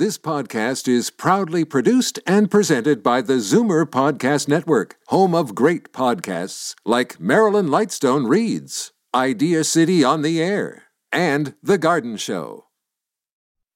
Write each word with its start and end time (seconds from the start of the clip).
This 0.00 0.16
podcast 0.16 0.88
is 0.88 1.10
proudly 1.10 1.62
produced 1.62 2.20
and 2.26 2.50
presented 2.50 3.02
by 3.02 3.20
the 3.20 3.34
Zoomer 3.34 3.84
Podcast 3.84 4.48
Network, 4.48 4.96
home 5.08 5.34
of 5.34 5.54
great 5.54 5.92
podcasts 5.92 6.74
like 6.86 7.20
Marilyn 7.20 7.66
Lightstone 7.66 8.26
Reads, 8.26 8.92
Idea 9.14 9.62
City 9.62 10.02
on 10.02 10.22
the 10.22 10.42
Air, 10.42 10.84
and 11.12 11.52
The 11.62 11.76
Garden 11.76 12.16
Show. 12.16 12.64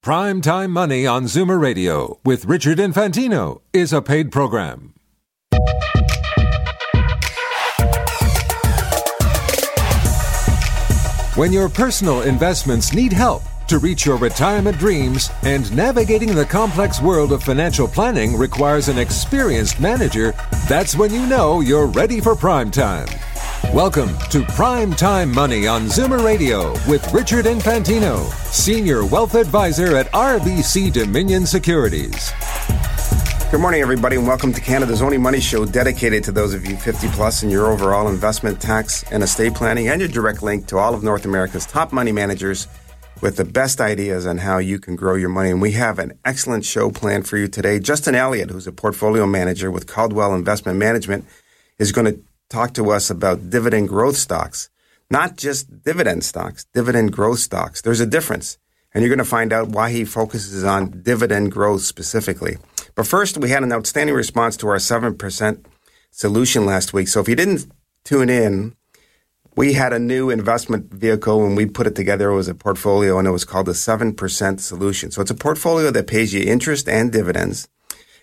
Prime 0.03 0.41
Time 0.41 0.71
Money 0.71 1.07
on 1.07 1.25
Zoomer 1.25 1.61
Radio 1.61 2.19
with 2.25 2.47
Richard 2.47 2.79
Infantino 2.79 3.61
is 3.75 3.93
a 3.93 4.01
paid 4.01 4.33
program. 4.33 4.95
When 11.35 11.53
your 11.53 11.69
personal 11.69 12.23
investments 12.23 12.95
need 12.95 13.13
help, 13.13 13.43
to 13.69 13.79
reach 13.79 14.05
your 14.05 14.19
retirement 14.19 14.79
dreams, 14.79 15.31
and 15.43 15.75
navigating 15.75 16.35
the 16.35 16.45
complex 16.45 17.01
world 17.01 17.33
of 17.33 17.43
financial 17.43 17.89
planning 17.89 18.37
requires 18.37 18.89
an 18.89 18.99
experienced 18.99 19.81
manager, 19.81 20.35
that's 20.69 20.97
when 20.97 21.13
you 21.13 21.27
know 21.27 21.61
you're 21.61 21.87
ready 21.87 22.21
for 22.21 22.35
prime 22.35 22.71
time. 22.71 23.09
Welcome 23.73 24.11
to 24.31 24.45
Prime 24.45 24.93
Time 24.93 25.33
Money 25.33 25.67
on 25.67 25.87
Zoomer 25.87 26.25
Radio 26.25 26.73
with 26.89 27.11
Richard 27.13 27.47
Infantino, 27.47 28.19
Senior 28.53 29.07
Wealth 29.07 29.35
Advisor 29.35 29.97
at 29.97 30.13
RBC 30.13 30.93
Dominion 30.93 31.47
Securities. 31.47 32.33
Good 33.51 33.61
morning, 33.61 33.81
everybody, 33.81 34.17
and 34.17 34.27
welcome 34.27 34.53
to 34.53 34.61
Canada's 34.61 35.01
only 35.01 35.17
money 35.17 35.41
show 35.41 35.65
dedicated 35.65 36.25
to 36.25 36.33
those 36.33 36.55
of 36.55 36.67
you 36.67 36.77
50 36.77 37.09
plus 37.09 37.43
in 37.43 37.51
your 37.51 37.71
overall 37.71 38.09
investment, 38.09 38.61
tax, 38.61 39.05
and 39.13 39.23
estate 39.23 39.55
planning, 39.55 39.89
and 39.89 40.01
your 40.01 40.09
direct 40.09 40.43
link 40.43 40.67
to 40.67 40.79
all 40.79 40.93
of 40.93 41.03
North 41.03 41.25
America's 41.25 41.65
top 41.65 41.93
money 41.93 42.11
managers 42.11 42.67
with 43.25 43.39
the 43.39 43.45
best 43.47 43.81
ideas 43.81 44.27
on 44.27 44.37
how 44.37 44.59
you 44.59 44.79
can 44.79 44.97
grow 44.97 45.15
your 45.15 45.31
money. 45.31 45.49
And 45.49 45.63
we 45.63 45.73
have 45.73 45.99
an 45.99 46.13
excellent 46.27 46.63
show 46.63 46.91
planned 46.91 47.27
for 47.27 47.39
you 47.39 47.49
today. 47.49 47.79
Justin 47.79 48.15
Elliott, 48.15 48.51
who's 48.51 48.67
a 48.67 48.73
portfolio 48.73 49.27
manager 49.27 49.71
with 49.71 49.87
Caldwell 49.87 50.35
Investment 50.35 50.79
Management, 50.79 51.25
is 51.79 51.91
going 51.91 52.05
to 52.05 52.21
talk 52.51 52.75
to 52.75 52.91
us 52.91 53.09
about 53.09 53.49
dividend 53.49 53.89
growth 53.89 54.19
stocks. 54.19 54.69
Not 55.11 55.39
just 55.39 55.83
dividend 55.83 56.23
stocks, 56.23 56.67
dividend 56.75 57.15
growth 57.15 57.39
stocks. 57.39 57.81
There's 57.81 58.01
a 58.01 58.07
difference. 58.07 58.59
And 58.93 59.03
you're 59.03 59.09
going 59.09 59.25
to 59.25 59.25
find 59.25 59.55
out 59.55 59.69
why 59.69 59.91
he 59.91 60.05
focuses 60.05 60.63
on 60.63 61.01
dividend 61.03 61.51
growth 61.51 61.81
specifically. 61.81 62.59
But 62.95 63.07
first, 63.07 63.39
we 63.39 63.49
had 63.49 63.63
an 63.63 63.73
outstanding 63.73 64.15
response 64.15 64.59
to 64.59 64.69
our 64.69 64.77
7% 64.77 65.65
solution 66.11 66.67
last 66.67 66.93
week. 66.93 67.09
So 67.09 67.21
if 67.21 67.29
you 67.31 67.37
didn't 67.37 67.73
tune 68.05 68.29
in, 68.29 68.77
we 69.57 69.75
had 69.75 69.93
a 69.93 69.99
new 69.99 70.31
investment 70.31 70.93
vehicle 70.93 71.45
and 71.45 71.57
we 71.57 71.67
put 71.67 71.87
it 71.87 71.95
together. 71.95 72.31
It 72.31 72.35
was 72.35 72.49
a 72.49 72.55
portfolio 72.55 73.19
and 73.19 73.29
it 73.29 73.33
was 73.33 73.45
called 73.45 73.67
the 73.67 73.73
7% 73.73 74.61
solution. 74.61 75.11
So 75.11 75.23
it's 75.23 75.31
a 75.31 75.35
portfolio 75.35 75.91
that 75.91 76.07
pays 76.07 76.35
you 76.35 76.43
interest 76.43 76.89
and 76.89 77.13
dividends 77.13 77.69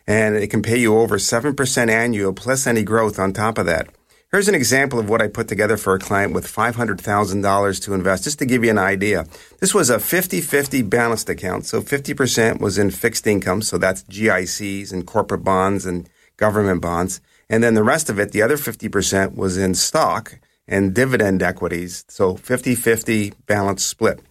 and 0.08 0.36
it 0.36 0.48
can 0.48 0.62
pay 0.62 0.78
you 0.78 0.98
over 0.98 1.18
7% 1.18 1.90
annual 1.90 2.34
plus 2.34 2.68
any 2.68 2.84
growth 2.84 3.20
on 3.20 3.34
top 3.34 3.58
of 3.58 3.66
that. 3.68 3.90
Here's 4.32 4.48
an 4.48 4.56
example 4.56 4.98
of 4.98 5.09
what 5.09 5.22
I 5.22 5.28
put 5.28 5.50
together 5.50 5.76
for 5.76 5.94
a 5.94 6.00
client 6.00 6.34
with 6.34 6.48
$500,000 6.48 7.84
to 7.84 7.94
invest, 7.94 8.24
just 8.24 8.40
to 8.40 8.46
give 8.46 8.64
you 8.64 8.70
an 8.70 8.78
idea. 8.78 9.26
This 9.59 9.74
was 9.74 9.90
a 9.90 9.98
50-50 9.98 10.90
balanced 10.90 11.28
account. 11.28 11.66
So 11.66 11.82
50% 11.82 12.62
was 12.62 12.78
in 12.78 12.92
fixed 12.92 13.28
income. 13.28 13.62
So 13.62 13.78
that's 13.78 14.04
GICs 14.04 14.94
and 14.94 15.06
corporate 15.06 15.44
bonds 15.44 15.86
and 15.86 16.09
government 16.38 16.82
bonds. 16.82 17.20
And 17.50 17.62
then 17.62 17.74
the 17.74 17.84
rest 17.84 18.09
of 18.09 18.20
it, 18.20 18.32
the 18.32 18.42
other 18.42 18.56
50% 18.56 19.36
was 19.36 19.58
in 19.58 19.76
stock 19.76 20.40
and 20.67 20.94
dividend 20.94 21.42
equities. 21.42 22.06
So 22.08 22.36
50 22.36 22.76
50 22.76 23.34
balance 23.45 23.84
split. 23.84 24.22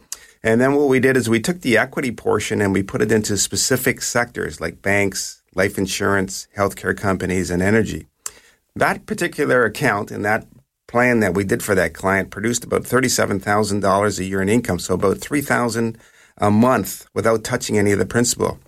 And 0.42 0.60
then 0.60 0.74
what 0.74 0.88
we 0.88 1.00
did 1.00 1.16
is 1.16 1.28
we 1.28 1.40
took 1.40 1.60
the 1.60 1.76
equity 1.76 2.12
portion 2.12 2.62
and 2.62 2.72
we 2.72 2.82
put 2.82 3.02
it 3.02 3.12
into 3.12 3.36
specific 3.36 4.00
sectors 4.00 4.60
like 4.60 4.80
banks, 4.80 5.42
life 5.54 5.76
insurance, 5.76 6.48
healthcare 6.56 6.96
companies, 6.96 7.50
and 7.50 7.62
energy. 7.62 8.06
That 8.74 9.04
particular 9.04 9.64
account 9.64 10.10
and 10.10 10.24
that 10.24 10.46
plan 10.86 11.20
that 11.20 11.34
we 11.34 11.44
did 11.44 11.62
for 11.62 11.74
that 11.74 11.92
client 11.92 12.30
produced 12.30 12.64
about 12.64 12.82
$37,000 12.82 14.18
a 14.18 14.24
year 14.24 14.42
in 14.42 14.48
income, 14.48 14.78
so 14.78 14.94
about 14.94 15.18
3000 15.18 15.98
a 16.38 16.50
month 16.50 17.06
without 17.14 17.44
touching 17.44 17.78
any 17.78 17.92
of 17.92 17.98
the 17.98 18.06
principal. 18.06 18.58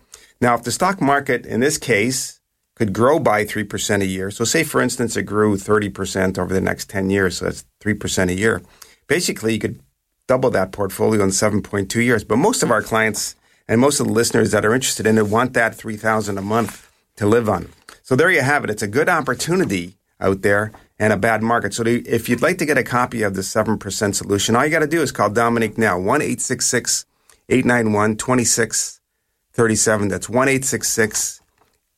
Now, 0.41 0.55
if 0.55 0.63
the 0.63 0.71
stock 0.71 1.01
market 1.01 1.47
in 1.47 1.61
this 1.61 1.79
case 1.79 2.41
could 2.83 2.93
grow 2.93 3.21
by 3.21 3.45
3% 3.45 4.01
a 4.01 4.07
year. 4.07 4.33
So 4.33 4.45
say, 4.45 4.65
for 4.65 4.81
instance, 4.81 5.17
it 5.17 5.23
grew 5.23 5.55
30% 5.57 6.37
over 6.37 6.53
the 6.53 6.61
next 6.61 6.91
10 6.91 7.11
years. 7.11 7.37
So 7.37 7.45
that's 7.45 7.65
3% 7.81 8.29
a 8.29 8.35
year. 8.35 8.61
Basically, 9.07 9.53
you 9.55 9.61
could 9.61 9.79
double 10.27 10.51
that 10.51 10.73
portfolio 10.73 11.23
in 11.23 11.29
7.2 11.31 11.95
years. 12.05 12.25
But 12.25 12.39
most 12.39 12.65
of 12.65 12.73
our 12.73 12.83
clients 12.83 13.37
and 13.69 13.81
most 13.81 14.01
of 14.01 14.09
the 14.09 14.13
listeners 14.13 14.51
that 14.51 14.65
are 14.65 14.75
interested 14.75 15.07
in 15.07 15.17
it 15.17 15.29
want 15.29 15.53
that 15.55 15.77
3000 15.77 16.37
a 16.37 16.43
month 16.43 16.91
to 17.19 17.27
live 17.27 17.49
on. 17.49 17.69
So 18.03 18.17
there 18.17 18.33
you 18.33 18.41
have 18.41 18.65
it. 18.65 18.71
It's 18.71 18.83
a 18.83 18.89
good 18.89 19.09
opportunity 19.09 19.95
out 20.21 20.43
there 20.43 20.73
and 20.99 21.13
a 21.13 21.17
bad 21.17 21.41
market. 21.41 21.75
So 21.75 21.85
if 21.87 22.29
you'd 22.29 22.43
like 22.43 22.59
to 22.59 22.67
get 22.67 22.79
a 22.79 22.83
copy 22.83 23.23
of 23.23 23.35
the 23.35 23.43
7% 23.43 24.15
solution, 24.15 24.57
all 24.57 24.65
you 24.65 24.73
got 24.73 24.81
to 24.81 24.89
do 24.89 25.03
is 25.03 25.13
call 25.13 25.31
Dominique 25.31 25.79
now, 25.79 26.01
1 26.01 26.21
891 26.21 28.17
2637. 28.17 30.09
That's 30.09 30.29
1 30.29 30.49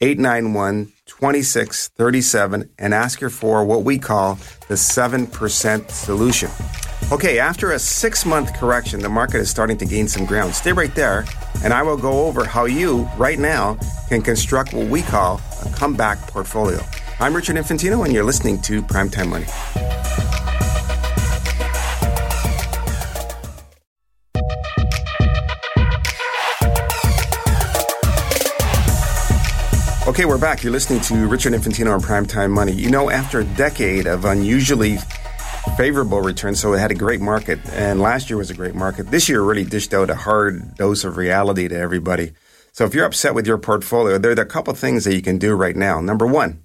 891 0.00 0.93
2637 1.06 2.71
and 2.78 2.94
ask 2.94 3.21
her 3.21 3.31
for 3.31 3.65
what 3.65 3.84
we 3.84 3.99
call 3.99 4.34
the 4.69 4.75
7% 4.75 5.91
solution. 5.91 6.50
Okay, 7.12 7.38
after 7.38 7.72
a 7.72 7.78
six 7.78 8.25
month 8.25 8.55
correction, 8.55 9.00
the 9.00 9.09
market 9.09 9.38
is 9.38 9.50
starting 9.50 9.77
to 9.78 9.84
gain 9.84 10.09
some 10.09 10.25
ground. 10.25 10.55
Stay 10.55 10.72
right 10.72 10.94
there, 10.94 11.25
and 11.62 11.72
I 11.72 11.82
will 11.82 11.99
go 11.99 12.27
over 12.27 12.44
how 12.44 12.65
you, 12.65 13.09
right 13.19 13.38
now, 13.38 13.78
can 14.09 14.22
construct 14.22 14.72
what 14.72 14.88
we 14.88 15.03
call 15.03 15.41
a 15.65 15.69
comeback 15.71 16.19
portfolio. 16.28 16.81
I'm 17.21 17.37
Richard 17.37 17.56
Infantino, 17.56 18.05
and 18.05 18.12
you're 18.12 18.25
listening 18.25 18.61
to 18.62 18.82
Primetime 18.82 19.28
Money. 19.28 19.94
Okay, 30.14 30.26
we're 30.26 30.38
back. 30.38 30.62
You're 30.62 30.70
listening 30.70 31.00
to 31.00 31.26
Richard 31.26 31.54
Infantino 31.54 31.92
on 31.92 32.00
Primetime 32.00 32.52
Money. 32.52 32.70
You 32.70 32.88
know, 32.88 33.10
after 33.10 33.41
a 33.41 33.44
decade 33.44 34.06
of 34.06 34.25
unusually 34.25 34.98
favorable 35.76 36.20
returns, 36.20 36.60
so 36.60 36.72
it 36.72 36.78
had 36.78 36.92
a 36.92 36.94
great 36.94 37.20
market, 37.20 37.58
and 37.70 38.00
last 38.00 38.30
year 38.30 38.36
was 38.36 38.48
a 38.48 38.54
great 38.54 38.76
market. 38.76 39.10
This 39.10 39.28
year 39.28 39.42
really 39.42 39.64
dished 39.64 39.92
out 39.92 40.10
a 40.10 40.14
hard 40.14 40.76
dose 40.76 41.02
of 41.02 41.16
reality 41.16 41.66
to 41.66 41.76
everybody. 41.76 42.30
So 42.70 42.84
if 42.84 42.94
you're 42.94 43.06
upset 43.06 43.34
with 43.34 43.44
your 43.44 43.58
portfolio, 43.58 44.16
there 44.16 44.30
are 44.30 44.41
a 44.41 44.47
couple 44.47 44.72
things 44.75 45.02
that 45.02 45.16
you 45.16 45.20
can 45.20 45.36
do 45.36 45.52
right 45.52 45.75
now. 45.75 46.00
Number 46.00 46.28
one, 46.28 46.62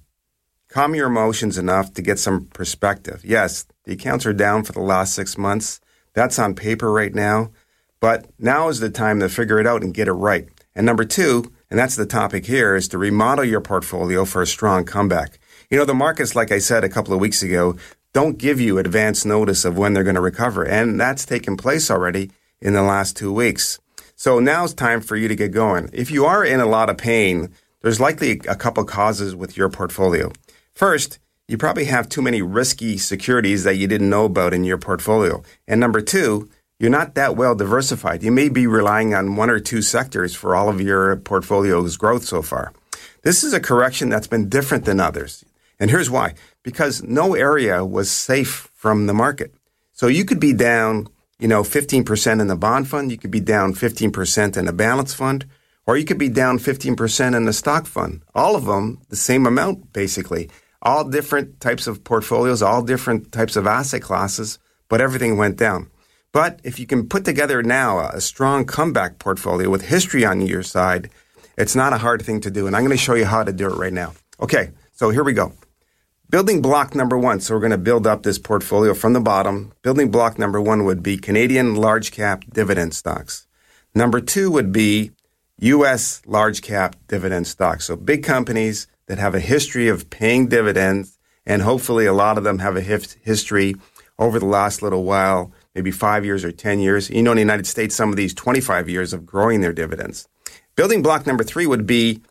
calm 0.68 0.94
your 0.94 1.08
emotions 1.08 1.58
enough 1.58 1.92
to 1.94 2.02
get 2.02 2.20
some 2.20 2.44
perspective. 2.54 3.22
Yes, 3.24 3.66
the 3.82 3.94
accounts 3.94 4.26
are 4.26 4.32
down 4.32 4.62
for 4.62 4.70
the 4.70 4.80
last 4.80 5.12
six 5.12 5.36
months. 5.36 5.80
That's 6.14 6.38
on 6.38 6.54
paper 6.54 6.92
right 6.92 7.12
now. 7.12 7.50
But 7.98 8.30
now 8.38 8.68
is 8.68 8.78
the 8.78 8.90
time 8.90 9.18
to 9.18 9.28
figure 9.28 9.58
it 9.58 9.66
out 9.66 9.82
and 9.82 9.92
get 9.92 10.06
it 10.06 10.12
right. 10.12 10.48
And 10.76 10.86
number 10.86 11.04
two, 11.04 11.50
and 11.70 11.78
that's 11.78 11.96
the 11.96 12.06
topic 12.06 12.46
here, 12.46 12.74
is 12.74 12.88
to 12.88 12.98
remodel 12.98 13.44
your 13.44 13.60
portfolio 13.60 14.24
for 14.24 14.42
a 14.42 14.46
strong 14.46 14.84
comeback. 14.84 15.38
You 15.70 15.78
know, 15.78 15.84
the 15.84 15.94
markets, 15.94 16.34
like 16.34 16.50
I 16.50 16.58
said 16.58 16.82
a 16.82 16.88
couple 16.88 17.14
of 17.14 17.20
weeks 17.20 17.42
ago, 17.42 17.76
don't 18.12 18.38
give 18.38 18.60
you 18.60 18.78
advance 18.78 19.24
notice 19.24 19.64
of 19.64 19.78
when 19.78 19.94
they're 19.94 20.02
going 20.02 20.16
to 20.16 20.20
recover. 20.20 20.64
And 20.64 21.00
that's 21.00 21.24
taken 21.24 21.56
place 21.56 21.90
already 21.90 22.32
in 22.60 22.72
the 22.72 22.82
last 22.82 23.16
two 23.16 23.32
weeks. 23.32 23.78
So 24.16 24.40
now 24.40 24.64
it's 24.64 24.74
time 24.74 25.00
for 25.00 25.16
you 25.16 25.28
to 25.28 25.36
get 25.36 25.52
going. 25.52 25.88
If 25.92 26.10
you 26.10 26.26
are 26.26 26.44
in 26.44 26.60
a 26.60 26.66
lot 26.66 26.90
of 26.90 26.98
pain, 26.98 27.54
there's 27.82 28.00
likely 28.00 28.32
a 28.48 28.56
couple 28.56 28.84
causes 28.84 29.36
with 29.36 29.56
your 29.56 29.70
portfolio. 29.70 30.32
First, 30.74 31.18
you 31.46 31.56
probably 31.56 31.86
have 31.86 32.08
too 32.08 32.20
many 32.20 32.42
risky 32.42 32.98
securities 32.98 33.64
that 33.64 33.76
you 33.76 33.86
didn't 33.86 34.10
know 34.10 34.24
about 34.24 34.52
in 34.52 34.64
your 34.64 34.78
portfolio. 34.78 35.42
And 35.66 35.80
number 35.80 36.00
two, 36.00 36.50
you're 36.80 36.88
not 36.90 37.14
that 37.14 37.36
well 37.36 37.54
diversified. 37.54 38.22
You 38.22 38.32
may 38.32 38.48
be 38.48 38.66
relying 38.66 39.14
on 39.14 39.36
one 39.36 39.50
or 39.50 39.60
two 39.60 39.82
sectors 39.82 40.34
for 40.34 40.56
all 40.56 40.70
of 40.70 40.80
your 40.80 41.14
portfolio's 41.16 41.98
growth 41.98 42.24
so 42.24 42.40
far. 42.40 42.72
This 43.22 43.44
is 43.44 43.52
a 43.52 43.60
correction 43.60 44.08
that's 44.08 44.26
been 44.26 44.48
different 44.48 44.86
than 44.86 44.98
others. 44.98 45.44
And 45.78 45.90
here's 45.90 46.08
why. 46.08 46.34
Because 46.62 47.02
no 47.02 47.34
area 47.34 47.84
was 47.84 48.10
safe 48.10 48.70
from 48.72 49.06
the 49.06 49.12
market. 49.12 49.54
So 49.92 50.06
you 50.06 50.24
could 50.24 50.40
be 50.40 50.54
down, 50.54 51.08
you 51.38 51.48
know, 51.48 51.62
15% 51.62 52.40
in 52.40 52.46
the 52.46 52.56
bond 52.56 52.88
fund. 52.88 53.10
You 53.10 53.18
could 53.18 53.30
be 53.30 53.40
down 53.40 53.74
15% 53.74 54.56
in 54.56 54.66
a 54.66 54.72
balance 54.72 55.12
fund, 55.12 55.44
or 55.86 55.98
you 55.98 56.06
could 56.06 56.16
be 56.16 56.30
down 56.30 56.58
15% 56.58 57.36
in 57.36 57.44
the 57.44 57.52
stock 57.52 57.86
fund. 57.86 58.22
All 58.34 58.56
of 58.56 58.64
them 58.64 59.02
the 59.10 59.16
same 59.16 59.44
amount, 59.44 59.92
basically. 59.92 60.48
All 60.80 61.04
different 61.04 61.60
types 61.60 61.86
of 61.86 62.04
portfolios, 62.04 62.62
all 62.62 62.80
different 62.80 63.32
types 63.32 63.54
of 63.54 63.66
asset 63.66 64.00
classes, 64.00 64.58
but 64.88 65.02
everything 65.02 65.36
went 65.36 65.58
down. 65.58 65.89
But 66.32 66.60
if 66.62 66.78
you 66.78 66.86
can 66.86 67.08
put 67.08 67.24
together 67.24 67.62
now 67.62 67.98
a 67.98 68.20
strong 68.20 68.64
comeback 68.64 69.18
portfolio 69.18 69.68
with 69.68 69.88
history 69.88 70.24
on 70.24 70.40
your 70.40 70.62
side, 70.62 71.10
it's 71.58 71.74
not 71.74 71.92
a 71.92 71.98
hard 71.98 72.22
thing 72.22 72.40
to 72.42 72.50
do. 72.50 72.66
And 72.66 72.76
I'm 72.76 72.84
going 72.84 72.96
to 72.96 73.02
show 73.02 73.14
you 73.14 73.26
how 73.26 73.42
to 73.42 73.52
do 73.52 73.66
it 73.66 73.76
right 73.76 73.92
now. 73.92 74.14
Okay, 74.40 74.70
so 74.92 75.10
here 75.10 75.24
we 75.24 75.32
go. 75.32 75.52
Building 76.30 76.62
block 76.62 76.94
number 76.94 77.18
one. 77.18 77.40
So 77.40 77.54
we're 77.54 77.60
going 77.60 77.72
to 77.72 77.78
build 77.78 78.06
up 78.06 78.22
this 78.22 78.38
portfolio 78.38 78.94
from 78.94 79.12
the 79.12 79.20
bottom. 79.20 79.72
Building 79.82 80.12
block 80.12 80.38
number 80.38 80.60
one 80.60 80.84
would 80.84 81.02
be 81.02 81.16
Canadian 81.16 81.74
large 81.74 82.12
cap 82.12 82.44
dividend 82.52 82.94
stocks. 82.94 83.48
Number 83.94 84.20
two 84.20 84.52
would 84.52 84.70
be 84.70 85.10
U.S. 85.58 86.22
large 86.24 86.62
cap 86.62 86.94
dividend 87.08 87.48
stocks. 87.48 87.86
So 87.86 87.96
big 87.96 88.22
companies 88.22 88.86
that 89.06 89.18
have 89.18 89.34
a 89.34 89.40
history 89.40 89.88
of 89.88 90.08
paying 90.08 90.46
dividends, 90.46 91.18
and 91.44 91.62
hopefully 91.62 92.06
a 92.06 92.12
lot 92.12 92.38
of 92.38 92.44
them 92.44 92.60
have 92.60 92.76
a 92.76 92.80
history 92.80 93.74
over 94.16 94.38
the 94.38 94.46
last 94.46 94.82
little 94.82 95.02
while, 95.02 95.50
maybe 95.74 95.90
five 95.90 96.24
years 96.24 96.44
or 96.44 96.52
10 96.52 96.80
years. 96.80 97.10
You 97.10 97.22
know, 97.22 97.32
in 97.32 97.36
the 97.36 97.42
United 97.42 97.66
States, 97.66 97.94
some 97.94 98.10
of 98.10 98.16
these 98.16 98.34
25 98.34 98.88
years 98.88 99.12
of 99.12 99.26
growing 99.26 99.60
their 99.60 99.72
dividends. 99.72 100.28
Building 100.76 101.02
block 101.02 101.26
number 101.26 101.44
three 101.44 101.66
would 101.66 101.86
be 101.86 102.22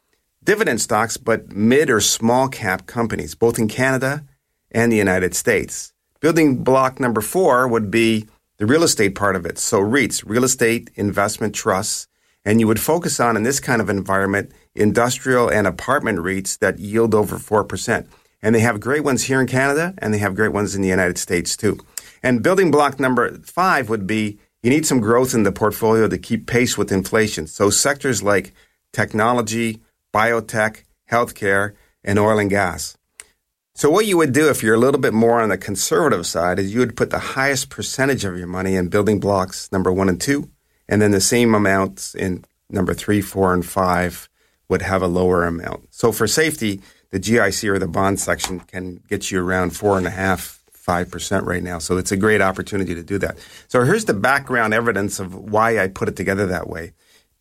dividend 0.43 0.81
stocks, 0.81 1.17
but 1.17 1.51
mid 1.51 1.89
or 1.89 2.01
small 2.01 2.47
cap 2.47 2.85
companies, 2.85 3.35
both 3.35 3.59
in 3.59 3.67
Canada 3.67 4.23
and 4.71 4.91
the 4.91 4.97
United 4.97 5.35
States. 5.35 5.93
Building 6.19 6.63
block 6.63 6.99
number 6.99 7.21
four 7.21 7.67
would 7.67 7.89
be 7.89 8.27
the 8.57 8.65
real 8.65 8.83
estate 8.83 9.15
part 9.15 9.35
of 9.35 9.45
it. 9.45 9.57
So 9.57 9.79
REITs, 9.79 10.23
real 10.25 10.43
estate 10.43 10.89
investment 10.95 11.55
trusts, 11.55 12.07
and 12.43 12.59
you 12.59 12.67
would 12.67 12.79
focus 12.79 13.19
on 13.19 13.37
in 13.37 13.43
this 13.43 13.59
kind 13.59 13.81
of 13.81 13.89
environment 13.89 14.51
industrial 14.75 15.49
and 15.49 15.67
apartment 15.67 16.19
REITs 16.19 16.59
that 16.59 16.79
yield 16.79 17.13
over 17.13 17.37
4%. 17.37 18.07
And 18.41 18.55
they 18.55 18.61
have 18.61 18.79
great 18.79 19.03
ones 19.03 19.23
here 19.23 19.41
in 19.41 19.47
Canada 19.47 19.93
and 19.97 20.13
they 20.13 20.17
have 20.19 20.35
great 20.35 20.53
ones 20.53 20.75
in 20.75 20.81
the 20.81 20.87
United 20.87 21.17
States 21.17 21.57
too. 21.57 21.77
And 22.23 22.43
building 22.43 22.71
block 22.71 22.99
number 22.99 23.37
five 23.39 23.89
would 23.89 24.05
be 24.05 24.39
you 24.61 24.69
need 24.69 24.85
some 24.85 24.99
growth 24.99 25.33
in 25.33 25.43
the 25.43 25.51
portfolio 25.51 26.07
to 26.07 26.17
keep 26.17 26.47
pace 26.47 26.77
with 26.77 26.91
inflation. 26.91 27.47
So 27.47 27.69
sectors 27.69 28.21
like 28.21 28.53
technology, 28.91 29.81
biotech, 30.13 30.83
healthcare, 31.09 31.73
and 32.03 32.19
oil 32.19 32.39
and 32.39 32.49
gas. 32.49 32.97
So 33.75 33.89
what 33.89 34.05
you 34.05 34.17
would 34.17 34.33
do 34.33 34.49
if 34.49 34.61
you're 34.61 34.75
a 34.75 34.79
little 34.79 34.99
bit 34.99 35.13
more 35.13 35.39
on 35.39 35.49
the 35.49 35.57
conservative 35.57 36.25
side 36.25 36.59
is 36.59 36.73
you 36.73 36.79
would 36.79 36.97
put 36.97 37.11
the 37.11 37.19
highest 37.19 37.69
percentage 37.69 38.25
of 38.25 38.37
your 38.37 38.47
money 38.47 38.75
in 38.75 38.89
building 38.89 39.21
blocks 39.21 39.71
number 39.71 39.91
one 39.91 40.09
and 40.09 40.19
two, 40.19 40.49
and 40.89 41.01
then 41.01 41.11
the 41.11 41.21
same 41.21 41.55
amounts 41.55 42.13
in 42.13 42.43
number 42.69 42.93
three, 42.93 43.21
four, 43.21 43.53
and 43.53 43.65
five 43.65 44.27
would 44.67 44.81
have 44.81 45.01
a 45.01 45.07
lower 45.07 45.45
amount. 45.45 45.93
So 45.93 46.11
for 46.11 46.27
safety, 46.27 46.81
the 47.11 47.19
GIC 47.19 47.69
or 47.69 47.79
the 47.79 47.87
bond 47.87 48.19
section 48.19 48.59
can 48.59 49.01
get 49.07 49.31
you 49.31 49.41
around 49.41 49.75
four 49.75 49.97
and 49.97 50.05
a 50.05 50.11
half, 50.11 50.58
five 50.89 51.11
percent 51.11 51.45
right 51.45 51.61
now. 51.61 51.77
So 51.77 51.97
it's 51.97 52.11
a 52.11 52.17
great 52.17 52.41
opportunity 52.41 52.95
to 52.95 53.03
do 53.03 53.19
that. 53.19 53.37
So 53.67 53.83
here's 53.83 54.05
the 54.05 54.15
background 54.15 54.73
evidence 54.73 55.19
of 55.19 55.35
why 55.35 55.77
I 55.77 55.87
put 55.87 56.09
it 56.09 56.15
together 56.15 56.47
that 56.47 56.67
way. 56.67 56.93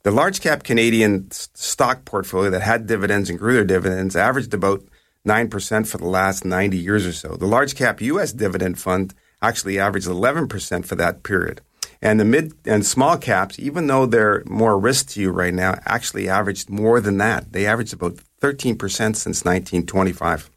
The 0.03 0.11
large 0.11 0.43
cap 0.43 0.65
Canadian 0.65 1.31
stock 1.31 2.05
portfolio 2.05 2.51
that 2.51 2.61
had 2.61 2.87
dividends 2.87 3.31
and 3.31 3.39
grew 3.39 3.55
their 3.55 3.65
dividends 3.65 4.17
averaged 4.17 4.53
about 4.53 4.83
9% 5.27 5.87
for 5.89 5.97
the 5.97 6.13
last 6.21 6.45
90 6.45 6.77
years 6.77 7.07
or 7.07 7.13
so. 7.13 7.37
The 7.37 7.47
large 7.47 7.75
cap 7.75 8.03
US 8.03 8.35
dividend 8.35 8.79
fund 8.79 9.15
actually 9.41 9.79
averaged 9.79 10.07
11% 10.07 10.85
for 10.85 10.97
that 10.97 11.23
period. 11.23 11.63
And 12.03 12.21
the 12.21 12.27
mid 12.27 12.53
and 12.67 12.85
small 12.85 13.17
caps, 13.17 13.59
even 13.59 13.87
though 13.87 14.05
they're 14.05 14.43
more 14.45 14.79
risk 14.79 15.09
to 15.11 15.23
you 15.23 15.31
right 15.31 15.55
now, 15.55 15.81
actually 15.87 16.29
averaged 16.29 16.69
more 16.69 17.01
than 17.01 17.17
that. 17.17 17.53
They 17.53 17.65
averaged 17.65 17.95
about 17.95 18.19
13% 18.43 18.79
since 19.17 19.43
1925. 19.43 20.51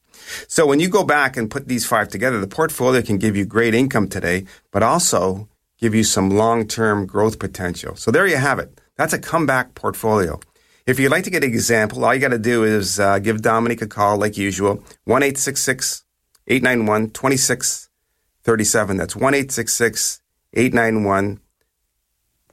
So 0.47 0.65
when 0.65 0.79
you 0.79 0.89
go 0.89 1.03
back 1.03 1.38
and 1.38 1.50
put 1.50 1.68
these 1.68 1.85
five 1.85 2.09
together, 2.09 2.39
the 2.39 2.47
portfolio 2.47 3.01
can 3.01 3.18
give 3.18 3.35
you 3.35 3.45
great 3.45 3.73
income 3.73 4.07
today, 4.07 4.45
but 4.71 4.83
also 4.83 5.47
give 5.79 5.95
you 5.95 6.03
some 6.03 6.29
long-term 6.29 7.06
growth 7.06 7.39
potential. 7.39 7.95
So 7.95 8.12
there 8.12 8.27
you 8.27 8.38
have 8.38 8.59
it. 8.59 8.79
That's 8.97 9.13
a 9.13 9.19
comeback 9.19 9.75
portfolio. 9.75 10.39
If 10.85 11.00
you'd 11.00 11.12
like 11.12 11.23
to 11.25 11.29
get 11.29 11.44
an 11.44 11.50
example, 11.50 12.03
all 12.03 12.13
you 12.13 12.19
got 12.19 12.29
to 12.29 12.39
do 12.39 12.63
is 12.63 13.00
uh, 13.00 13.19
give 13.19 13.41
Dominique 13.41 13.81
a 13.81 13.88
call 13.88 14.18
like 14.18 14.38
usual, 14.38 14.83
1 15.06 15.23
891 15.23 17.12
2637. 17.12 18.97
That's 18.97 19.15
1 19.15 19.33
891 19.33 21.39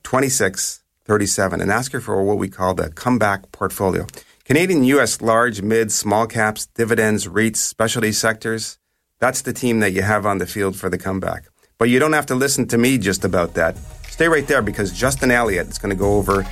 2637 0.02 1.60
and 1.60 1.70
ask 1.70 1.92
her 1.92 2.00
for 2.00 2.22
what 2.22 2.38
we 2.38 2.48
call 2.48 2.74
the 2.74 2.90
comeback 2.90 3.50
portfolio. 3.52 4.06
Canadian 4.48 4.82
US 4.84 5.20
large, 5.20 5.60
mid, 5.60 5.92
small 5.92 6.26
caps, 6.26 6.64
dividends, 6.74 7.26
REITs, 7.28 7.56
specialty 7.56 8.12
sectors. 8.12 8.78
That's 9.18 9.42
the 9.42 9.52
team 9.52 9.80
that 9.80 9.92
you 9.92 10.00
have 10.00 10.24
on 10.24 10.38
the 10.38 10.46
field 10.46 10.74
for 10.74 10.88
the 10.88 10.96
comeback. 10.96 11.50
But 11.76 11.90
you 11.90 11.98
don't 11.98 12.14
have 12.14 12.24
to 12.26 12.34
listen 12.34 12.66
to 12.68 12.78
me 12.78 12.96
just 12.96 13.26
about 13.26 13.52
that. 13.56 13.76
Stay 14.08 14.26
right 14.26 14.46
there 14.46 14.62
because 14.62 14.90
Justin 14.90 15.30
Elliott 15.30 15.68
is 15.68 15.76
going 15.76 15.94
to 15.94 16.00
go 16.00 16.16
over 16.16 16.44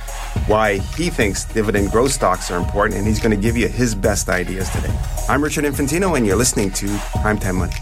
why 0.45 0.77
he 0.95 1.09
thinks 1.09 1.45
dividend 1.45 1.89
growth 1.89 2.11
stocks 2.11 2.51
are 2.51 2.59
important 2.59 2.99
and 2.99 3.07
he's 3.07 3.19
going 3.19 3.35
to 3.35 3.41
give 3.41 3.57
you 3.57 3.67
his 3.67 3.95
best 3.95 4.29
ideas 4.29 4.69
today. 4.69 4.95
I'm 5.27 5.43
Richard 5.43 5.63
Infantino 5.63 6.15
and 6.15 6.23
you're 6.23 6.35
listening 6.35 6.69
to 6.73 6.85
Primetime 7.23 7.55
Money. 7.55 7.73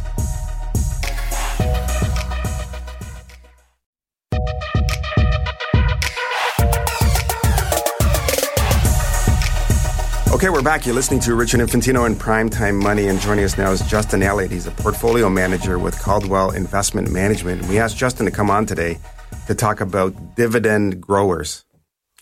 Okay, 10.35 10.49
we're 10.49 10.61
back. 10.61 10.85
You're 10.85 10.95
listening 10.95 11.21
to 11.21 11.33
Richard 11.33 11.61
Infantino 11.61 12.05
and 12.05 12.13
Primetime 12.13 12.83
Money, 12.83 13.07
and 13.07 13.21
joining 13.21 13.45
us 13.45 13.57
now 13.57 13.71
is 13.71 13.79
Justin 13.87 14.21
Elliott. 14.21 14.51
He's 14.51 14.67
a 14.67 14.71
portfolio 14.71 15.29
manager 15.29 15.79
with 15.79 15.97
Caldwell 15.97 16.51
Investment 16.51 17.09
Management. 17.09 17.65
We 17.67 17.79
asked 17.79 17.95
Justin 17.95 18.25
to 18.25 18.33
come 18.33 18.49
on 18.49 18.65
today 18.65 18.99
to 19.47 19.55
talk 19.55 19.79
about 19.79 20.35
dividend 20.35 20.99
growers. 20.99 21.63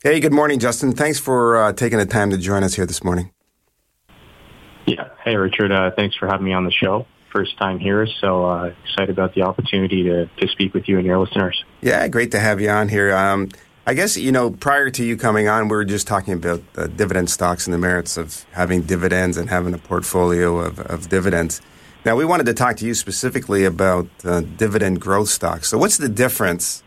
Hey, 0.03 0.19
good 0.19 0.31
morning, 0.31 0.59
Justin. 0.59 0.91
Thanks 0.91 1.19
for 1.19 1.57
uh, 1.57 1.73
taking 1.73 1.97
the 1.97 2.05
time 2.05 2.29
to 2.29 2.37
join 2.37 2.63
us 2.63 2.75
here 2.75 2.85
this 2.85 3.03
morning. 3.03 3.31
Yeah. 4.85 5.09
Hey, 5.25 5.35
Richard. 5.35 5.71
Uh, 5.71 5.89
thanks 5.95 6.15
for 6.15 6.27
having 6.27 6.45
me 6.45 6.53
on 6.53 6.65
the 6.65 6.71
show. 6.71 7.07
First 7.31 7.57
time 7.57 7.79
here, 7.79 8.05
so 8.21 8.45
uh, 8.45 8.73
excited 8.83 9.09
about 9.09 9.33
the 9.33 9.41
opportunity 9.41 10.03
to, 10.03 10.27
to 10.27 10.47
speak 10.49 10.75
with 10.75 10.87
you 10.87 10.97
and 10.97 11.05
your 11.07 11.17
listeners. 11.17 11.63
Yeah, 11.81 12.07
great 12.09 12.29
to 12.33 12.39
have 12.39 12.61
you 12.61 12.69
on 12.69 12.89
here. 12.89 13.11
Um, 13.11 13.49
I 13.85 13.93
guess, 13.93 14.15
you 14.15 14.31
know, 14.31 14.49
prior 14.49 14.89
to 14.91 15.03
you 15.03 15.17
coming 15.17 15.49
on, 15.49 15.67
we 15.67 15.75
were 15.75 15.83
just 15.83 16.07
talking 16.07 16.33
about 16.33 16.63
uh, 16.77 16.87
dividend 16.87 17.29
stocks 17.29 17.67
and 17.67 17.73
the 17.73 17.77
merits 17.77 18.15
of 18.15 18.45
having 18.51 18.83
dividends 18.83 19.35
and 19.35 19.49
having 19.49 19.73
a 19.73 19.77
portfolio 19.77 20.59
of, 20.59 20.79
of 20.79 21.09
dividends. 21.09 21.61
Now, 22.05 22.15
we 22.15 22.23
wanted 22.23 22.45
to 22.45 22.53
talk 22.53 22.77
to 22.77 22.85
you 22.85 22.93
specifically 22.93 23.65
about 23.65 24.07
uh, 24.23 24.41
dividend 24.41 25.01
growth 25.01 25.27
stocks. 25.27 25.67
So, 25.67 25.77
what's 25.77 25.97
the 25.97 26.07
difference 26.07 26.81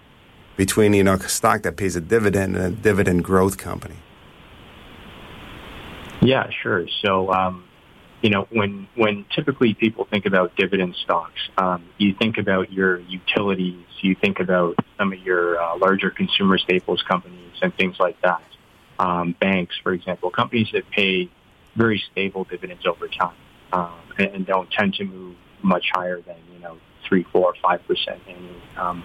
between 0.56 0.94
you 0.94 1.04
know 1.04 1.14
a 1.14 1.28
stock 1.28 1.62
that 1.62 1.76
pays 1.76 1.96
a 1.96 2.00
dividend 2.00 2.56
and 2.56 2.64
a 2.64 2.70
dividend 2.70 3.24
growth 3.24 3.58
company? 3.58 3.96
Yeah, 6.22 6.48
sure. 6.62 6.86
So, 7.04 7.30
um, 7.30 7.65
you 8.22 8.30
know, 8.30 8.46
when 8.50 8.88
when 8.94 9.24
typically 9.34 9.74
people 9.74 10.06
think 10.10 10.26
about 10.26 10.56
dividend 10.56 10.96
stocks, 10.96 11.40
um, 11.58 11.84
you 11.98 12.14
think 12.14 12.38
about 12.38 12.72
your 12.72 12.98
utilities, 13.00 13.84
you 14.00 14.14
think 14.14 14.40
about 14.40 14.76
some 14.96 15.12
of 15.12 15.18
your 15.20 15.60
uh, 15.60 15.76
larger 15.76 16.10
consumer 16.10 16.58
staples 16.58 17.02
companies 17.02 17.52
and 17.62 17.74
things 17.76 17.96
like 17.98 18.20
that. 18.22 18.42
Um, 18.98 19.36
banks, 19.38 19.76
for 19.82 19.92
example, 19.92 20.30
companies 20.30 20.68
that 20.72 20.88
pay 20.90 21.30
very 21.74 22.02
stable 22.10 22.44
dividends 22.44 22.86
over 22.86 23.08
time 23.08 23.36
um, 23.72 23.92
and, 24.18 24.28
and, 24.28 24.46
don't 24.46 24.70
tend 24.70 24.94
to 24.94 25.04
move 25.04 25.36
much 25.62 25.90
higher 25.92 26.22
than 26.22 26.36
you 26.54 26.58
know 26.60 26.78
three, 27.06 27.24
four, 27.24 27.54
five 27.62 27.86
percent 27.86 28.20
annually. 28.26 28.62
Um, 28.78 29.04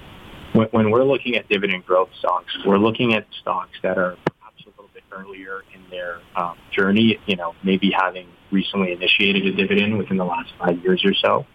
when, 0.54 0.68
when 0.68 0.92
we're 0.92 1.04
looking 1.04 1.36
at 1.36 1.48
dividend 1.50 1.86
growth 1.86 2.10
stocks, 2.20 2.58
we're 2.66 2.78
looking 2.78 3.14
at 3.14 3.26
stocks 3.42 3.78
that 3.84 3.98
are 3.98 4.18
perhaps 4.26 4.64
a 4.66 4.70
little 4.70 4.90
bit 4.94 5.01
earlier 5.12 5.64
in 5.74 5.82
their 5.90 6.20
um, 6.36 6.58
journey, 6.72 7.20
you 7.26 7.36
know, 7.36 7.56
maybe 7.64 7.92
having 7.92 8.28
recently 8.52 8.92
initiated 8.92 9.46
a 9.46 9.52
dividend 9.52 9.98
within 9.98 10.18
the 10.18 10.26
last 10.26 10.52
five 10.60 10.84
years 10.84 11.04
or 11.06 11.14
so, 11.14 11.46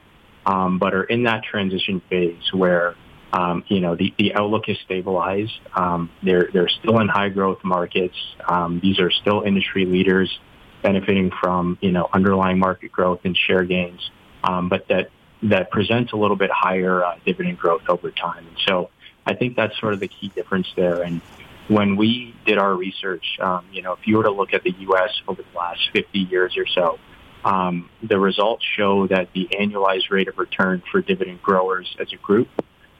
um, 0.47 0.79
but 0.79 0.95
are 0.95 1.05
in 1.05 1.25
that 1.25 1.43
transition 1.45 2.01
phase 2.09 2.53
where 2.53 2.97
um, 3.33 3.65
you 3.69 3.81
know, 3.81 3.95
the, 3.97 4.15
the 4.19 4.35
outlook 4.35 4.69
is 4.69 4.79
stabilized. 4.85 5.59
Um, 5.75 6.11
they're, 6.23 6.49
they're 6.53 6.69
still 6.69 7.01
in 7.01 7.09
high 7.09 7.29
growth 7.29 7.63
markets. 7.65 8.17
Um, 8.49 8.81
these 8.81 8.99
are 8.99 9.11
still 9.11 9.43
industry 9.43 9.85
leaders 9.85 10.39
benefiting 10.83 11.31
from, 11.31 11.77
you 11.81 11.93
know, 11.93 12.09
underlying 12.13 12.59
market 12.59 12.93
growth 12.93 13.21
and 13.25 13.37
share 13.37 13.65
gains, 13.65 14.11
um, 14.45 14.69
but 14.69 14.87
that 14.89 15.11
that 15.43 15.71
presents 15.71 16.13
a 16.13 16.17
little 16.17 16.37
bit 16.37 16.51
higher 16.51 17.05
uh, 17.05 17.19
dividend 17.27 17.59
growth 17.59 17.83
over 17.89 18.11
time. 18.11 18.47
And 18.47 18.57
so 18.67 18.91
I 19.27 19.35
think 19.35 19.55
that's 19.55 19.79
sort 19.79 19.93
of 19.93 20.01
the 20.01 20.09
key 20.09 20.29
difference 20.29 20.67
there. 20.77 21.03
And 21.03 21.21
when 21.69 21.97
we 21.97 22.35
did 22.45 22.59
our 22.59 22.75
research, 22.75 23.25
um, 23.41 23.67
you 23.73 23.83
know, 23.83 23.93
if 23.93 24.07
you 24.07 24.17
were 24.17 24.23
to 24.25 24.31
look 24.31 24.53
at 24.55 24.63
the 24.63 24.75
U.S. 24.81 25.11
over 25.27 25.43
the 25.43 25.59
last 25.59 25.81
50 25.93 26.19
years 26.19 26.57
or 26.57 26.67
so, 26.67 26.99
um, 27.45 27.91
the 28.03 28.19
results 28.19 28.65
show 28.77 29.07
that 29.09 29.29
the 29.35 29.49
annualized 29.53 30.11
rate 30.11 30.29
of 30.29 30.39
return 30.39 30.83
for 30.91 31.01
dividend 31.01 31.43
growers 31.43 31.97
as 32.01 32.09
a 32.13 32.17
group 32.17 32.49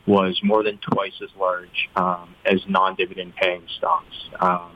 was 0.07 0.39
more 0.43 0.63
than 0.63 0.79
twice 0.79 1.15
as 1.23 1.31
large 1.39 1.89
um, 1.97 2.35
as 2.45 2.61
non-dividend 2.69 3.35
paying 3.35 3.65
stocks, 3.77 4.15
um, 4.41 4.71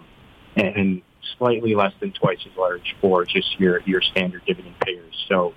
and 0.56 1.02
slightly 1.38 1.74
less 1.74 1.92
than 2.00 2.12
twice 2.12 2.40
as 2.50 2.56
large 2.58 2.96
for 3.00 3.24
just 3.24 3.58
your 3.60 3.80
your 3.82 4.02
standard 4.02 4.42
dividend 4.44 4.74
payers. 4.80 5.14
So 5.28 5.54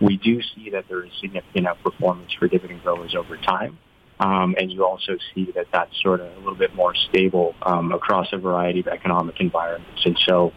we 0.00 0.18
do 0.18 0.42
see 0.54 0.70
that 0.70 0.86
there 0.88 1.04
is 1.04 1.12
significant 1.20 1.66
outperformance 1.66 2.36
for 2.38 2.48
dividend 2.48 2.82
growers 2.82 3.14
over 3.14 3.36
time. 3.38 3.78
Um, 4.20 4.54
and 4.58 4.70
you 4.70 4.84
also 4.84 5.18
see 5.34 5.50
that 5.56 5.66
that's 5.72 6.00
sort 6.02 6.20
of 6.20 6.32
a 6.32 6.38
little 6.38 6.54
bit 6.54 6.74
more 6.74 6.94
stable 6.94 7.54
um, 7.62 7.92
across 7.92 8.28
a 8.32 8.38
variety 8.38 8.80
of 8.80 8.86
economic 8.86 9.40
environments. 9.40 10.06
And 10.06 10.16
so 10.26 10.52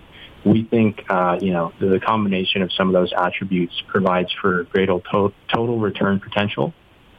we 0.46 0.64
think, 0.64 1.04
uh, 1.10 1.40
you 1.42 1.52
know, 1.52 1.74
the 1.80 2.00
combination 2.00 2.62
of 2.62 2.72
some 2.74 2.88
of 2.88 2.94
those 2.94 3.12
attributes 3.18 3.74
provides 3.88 4.32
for 4.42 4.64
greater 4.66 5.00
to- 5.12 5.34
total 5.54 5.80
return 5.80 6.20
potential 6.20 6.74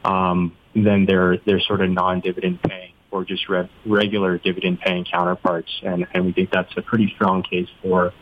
um, 0.05 0.55
than 0.73 1.05
their, 1.05 1.37
their 1.45 1.59
sort 1.59 1.81
of 1.81 1.89
non-dividend 1.89 2.61
paying 2.63 2.93
or 3.11 3.25
just 3.25 3.49
re- 3.49 3.69
regular 3.85 4.37
dividend 4.37 4.79
paying 4.79 5.03
counterparts. 5.03 5.81
And, 5.83 6.07
and 6.13 6.25
we 6.25 6.31
think 6.31 6.51
that's 6.51 6.71
a 6.77 6.81
pretty 6.81 7.11
strong 7.15 7.43
case 7.43 7.67
for 7.81 8.13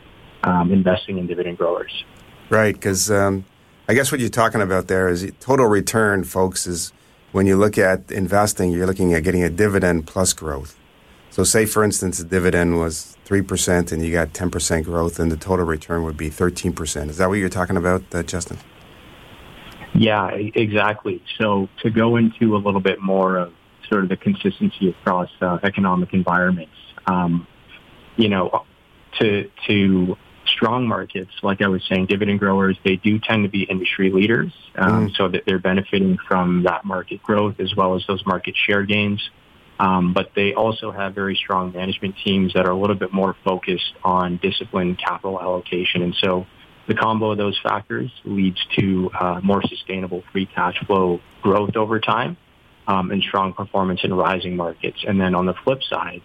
um, 0.42 0.72
investing 0.72 1.18
in 1.18 1.26
dividend 1.26 1.58
growers. 1.58 2.04
Right, 2.50 2.74
because 2.74 3.10
um, 3.10 3.44
I 3.88 3.94
guess 3.94 4.10
what 4.10 4.20
you're 4.20 4.30
talking 4.30 4.62
about 4.62 4.88
there 4.88 5.08
is 5.08 5.30
total 5.40 5.66
return, 5.66 6.24
folks, 6.24 6.66
is 6.66 6.92
when 7.32 7.46
you 7.46 7.56
look 7.56 7.78
at 7.78 8.10
investing, 8.10 8.70
you're 8.70 8.86
looking 8.86 9.14
at 9.14 9.22
getting 9.22 9.42
a 9.42 9.50
dividend 9.50 10.06
plus 10.06 10.32
growth. 10.32 10.78
So, 11.30 11.44
say 11.44 11.66
for 11.66 11.84
instance, 11.84 12.18
the 12.18 12.24
dividend 12.24 12.78
was 12.78 13.16
3% 13.26 13.92
and 13.92 14.04
you 14.04 14.12
got 14.12 14.32
10% 14.32 14.84
growth, 14.84 15.18
and 15.18 15.30
the 15.30 15.36
total 15.36 15.66
return 15.66 16.04
would 16.04 16.16
be 16.16 16.30
13%. 16.30 17.10
Is 17.10 17.18
that 17.18 17.28
what 17.28 17.34
you're 17.34 17.48
talking 17.48 17.76
about, 17.76 18.02
uh, 18.14 18.22
Justin? 18.22 18.58
Yeah, 19.94 20.28
exactly. 20.30 21.22
So, 21.38 21.68
to 21.82 21.90
go 21.90 22.16
into 22.16 22.56
a 22.56 22.58
little 22.58 22.80
bit 22.80 23.00
more 23.00 23.36
of 23.36 23.52
sort 23.88 24.02
of 24.02 24.08
the 24.08 24.16
consistency 24.16 24.90
across 24.90 25.30
uh, 25.40 25.58
economic 25.62 26.12
environments, 26.12 26.74
um, 27.06 27.46
you 28.16 28.28
know, 28.28 28.64
to, 29.18 29.50
to 29.66 30.16
strong 30.48 30.86
markets, 30.86 31.30
like 31.42 31.62
I 31.62 31.68
was 31.68 31.82
saying, 31.88 32.06
dividend 32.06 32.40
growers, 32.40 32.76
they 32.84 32.96
do 32.96 33.18
tend 33.18 33.44
to 33.44 33.48
be 33.48 33.62
industry 33.62 34.10
leaders, 34.10 34.52
um, 34.76 35.08
mm. 35.08 35.16
so 35.16 35.28
that 35.28 35.44
they're 35.46 35.58
benefiting 35.58 36.18
from 36.26 36.64
that 36.64 36.84
market 36.84 37.22
growth 37.22 37.60
as 37.60 37.74
well 37.76 37.94
as 37.94 38.04
those 38.06 38.24
market 38.26 38.56
share 38.56 38.82
gains. 38.82 39.30
Um, 39.80 40.12
but 40.12 40.32
they 40.34 40.54
also 40.54 40.90
have 40.90 41.14
very 41.14 41.36
strong 41.36 41.72
management 41.72 42.16
teams 42.24 42.52
that 42.54 42.66
are 42.66 42.72
a 42.72 42.76
little 42.76 42.96
bit 42.96 43.12
more 43.12 43.36
focused 43.44 43.94
on 44.02 44.38
disciplined 44.38 44.98
capital 44.98 45.40
allocation. 45.40 46.02
And 46.02 46.16
so 46.20 46.46
the 46.88 46.94
combo 46.94 47.30
of 47.30 47.38
those 47.38 47.58
factors 47.62 48.10
leads 48.24 48.58
to 48.78 49.10
uh, 49.18 49.40
more 49.42 49.62
sustainable 49.62 50.24
free 50.32 50.46
cash 50.46 50.76
flow 50.86 51.20
growth 51.42 51.76
over 51.76 52.00
time 52.00 52.36
um, 52.88 53.12
and 53.12 53.22
strong 53.22 53.52
performance 53.52 54.00
in 54.02 54.12
rising 54.12 54.56
markets. 54.56 55.04
And 55.06 55.20
then 55.20 55.36
on 55.36 55.46
the 55.46 55.54
flip 55.64 55.82
side, 55.84 56.22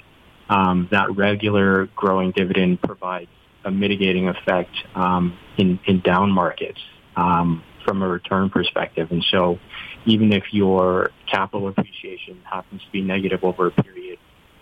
um, 0.49 0.87
that 0.91 1.15
regular 1.15 1.85
growing 1.95 2.31
dividend 2.31 2.81
provides 2.81 3.29
a 3.63 3.71
mitigating 3.71 4.27
effect 4.27 4.75
um, 4.95 5.37
in, 5.57 5.79
in 5.85 6.01
down 6.01 6.31
markets 6.31 6.79
um, 7.15 7.63
from 7.85 8.01
a 8.01 8.07
return 8.07 8.49
perspective. 8.49 9.11
And 9.11 9.23
so 9.29 9.59
even 10.05 10.33
if 10.33 10.43
your 10.51 11.11
capital 11.31 11.67
appreciation 11.67 12.41
happens 12.43 12.81
to 12.83 12.91
be 12.91 13.01
negative 13.01 13.43
over 13.43 13.67
a 13.67 13.71
period, 13.71 14.19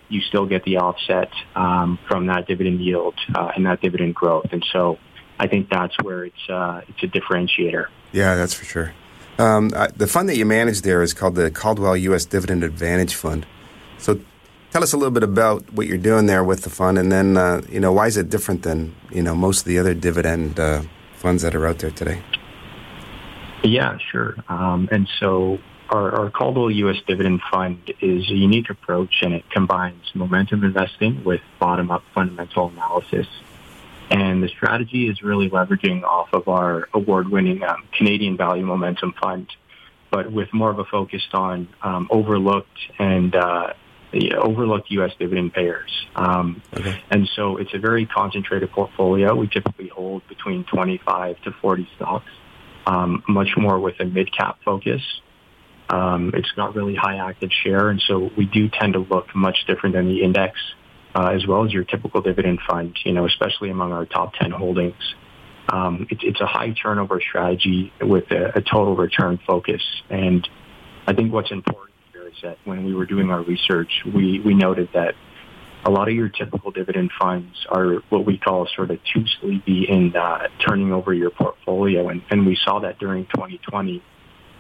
you 0.10 0.22
still 0.22 0.46
get 0.46 0.64
the 0.66 0.78
offset 0.78 1.32
um, 1.56 1.98
from 2.08 2.28
that 2.28 2.48
dividend 2.48 2.82
yield 2.82 3.16
uh, 3.34 3.52
and 3.56 3.66
that 3.66 3.82
dividend 3.82 4.14
growth. 4.14 4.48
And 4.52 4.66
so 4.72 4.98
I 5.40 5.48
think 5.48 5.70
that's 5.70 5.96
where 6.04 6.26
it's 6.26 6.50
uh, 6.50 6.82
it's 6.88 7.02
a 7.04 7.08
differentiator. 7.08 7.88
Yeah, 8.12 8.36
that's 8.36 8.54
for 8.54 8.66
sure. 8.66 8.94
Um, 9.38 9.70
the 9.70 10.08
fund 10.08 10.30
that 10.30 10.38
you 10.38 10.46
manage 10.46 10.82
there 10.82 11.02
is 11.02 11.14
called 11.14 11.36
the 11.36 11.50
Caldwell 11.50 11.98
U.S. 11.98 12.26
Dividend 12.26 12.64
Advantage 12.64 13.16
Fund. 13.16 13.46
So 13.98 14.20
tell 14.72 14.84
us 14.84 14.94
a 14.94 14.98
little 14.98 15.12
bit 15.12 15.24
about 15.24 15.72
what 15.74 15.86
you're 15.88 15.98
doing 15.98 16.26
there 16.26 16.44
with 16.44 16.62
the 16.64 16.70
fund, 16.70 16.98
and 16.98 17.12
then 17.12 17.38
uh, 17.38 17.62
you 17.70 17.80
know 17.80 17.92
why 17.92 18.08
is 18.08 18.18
it 18.18 18.30
different 18.30 18.64
than 18.64 18.96
you 19.12 19.22
know 19.22 19.36
most 19.36 19.60
of 19.60 19.66
the 19.66 19.78
other 19.78 19.94
dividend 19.94 20.60
uh, 20.60 20.82
funds 21.16 21.44
that 21.44 21.54
are 21.54 21.68
out 21.68 21.80
there 21.80 21.92
today? 21.92 22.22
Yeah, 23.64 23.98
sure. 24.12 24.36
Um, 24.50 24.90
and 24.92 25.08
so 25.20 25.60
our, 25.90 26.12
our 26.16 26.30
Caldwell 26.32 26.72
U.S. 26.72 26.98
Dividend 27.06 27.42
Fund 27.52 27.94
is 28.02 28.30
a 28.32 28.34
unique 28.34 28.70
approach, 28.70 29.22
and 29.22 29.34
it 29.34 29.48
combines 29.52 30.04
momentum 30.16 30.64
investing 30.64 31.24
with 31.24 31.42
bottom-up 31.60 32.04
fundamental 32.16 32.70
analysis. 32.70 33.28
And 34.10 34.42
the 34.42 34.50
strategy 34.50 35.08
is 35.08 35.22
really 35.22 35.50
leveraging 35.50 36.04
off 36.04 36.34
of 36.34 36.48
our 36.48 36.90
award-winning 36.94 37.64
um, 37.64 37.84
Canadian 37.96 38.36
Value 38.36 38.66
Momentum 38.66 39.14
Fund, 39.22 39.48
but 40.10 40.32
with 40.32 40.52
more 40.54 40.72
of 40.72 40.80
a 40.80 40.86
focus 40.86 41.22
on 41.34 41.68
um, 41.84 42.08
overlooked 42.10 42.80
and 42.98 43.36
uh, 43.36 43.74
overlooked 44.14 44.92
U.S. 44.92 45.12
dividend 45.18 45.54
payers. 45.54 45.92
Um, 46.16 46.62
okay. 46.74 47.02
And 47.10 47.30
so 47.36 47.58
it's 47.58 47.74
a 47.74 47.80
very 47.80 48.06
concentrated 48.06 48.72
portfolio. 48.72 49.36
We 49.36 49.48
typically 49.48 49.88
hold 49.88 50.28
between 50.28 50.66
25 50.66 51.42
to 51.44 51.52
40 51.62 51.88
stocks 51.96 52.26
um, 52.86 53.24
much 53.28 53.50
more 53.58 53.80
with 53.80 54.00
a 54.00 54.06
mid-cap 54.06 54.58
focus. 54.64 55.02
Um, 55.90 56.32
it's 56.34 56.52
got 56.52 56.76
really 56.76 56.96
high 56.96 57.18
active 57.18 57.52
share, 57.52 57.90
and 57.90 58.02
so 58.08 58.30
we 58.38 58.46
do 58.46 58.70
tend 58.70 58.94
to 58.94 59.00
look 59.00 59.36
much 59.36 59.66
different 59.68 59.96
than 59.96 60.08
the 60.08 60.24
index, 60.24 60.58
uh, 61.16 61.32
as 61.34 61.46
well 61.46 61.66
as 61.66 61.74
your 61.74 61.84
typical 61.84 62.22
dividend 62.22 62.60
fund. 62.68 62.98
You 63.04 63.14
know, 63.14 63.26
especially 63.26 63.70
among 63.70 63.92
our 63.92 64.06
top 64.06 64.34
10 64.36 64.52
holdings. 64.52 65.16
Um, 65.70 66.08
it, 66.10 66.20
it's 66.24 66.42
a 66.42 66.46
high 66.46 66.72
turnover 66.72 67.22
strategy 67.22 67.94
with 68.02 68.32
a, 68.32 68.58
a 68.58 68.62
total 68.62 68.96
return 68.96 69.40
focus, 69.46 69.82
and 70.10 70.48
I 71.08 71.14
think 71.14 71.34
what's 71.34 71.52
important 71.52 71.91
that 72.44 72.58
when 72.66 72.84
we 72.84 72.94
were 72.94 73.06
doing 73.06 73.30
our 73.30 73.42
research, 73.42 74.04
we 74.06 74.40
we 74.40 74.54
noted 74.54 74.90
that 74.94 75.16
a 75.84 75.90
lot 75.90 76.08
of 76.08 76.14
your 76.14 76.30
typical 76.30 76.72
dividend 76.72 77.12
funds 77.20 77.66
are 77.70 77.96
what 78.10 78.26
we 78.26 78.38
call 78.38 78.68
sort 78.76 78.92
of 78.92 79.00
too 79.04 79.26
sleepy 79.40 79.88
in 79.90 80.16
uh, 80.16 80.48
turning 80.60 80.94
over 80.94 81.14
your 81.14 81.32
portfolio. 81.32 82.10
And, 82.10 82.22
and 82.30 82.46
we 82.46 82.56
saw 82.56 82.80
that 82.80 83.00
during 83.00 83.26
2020. 83.26 84.04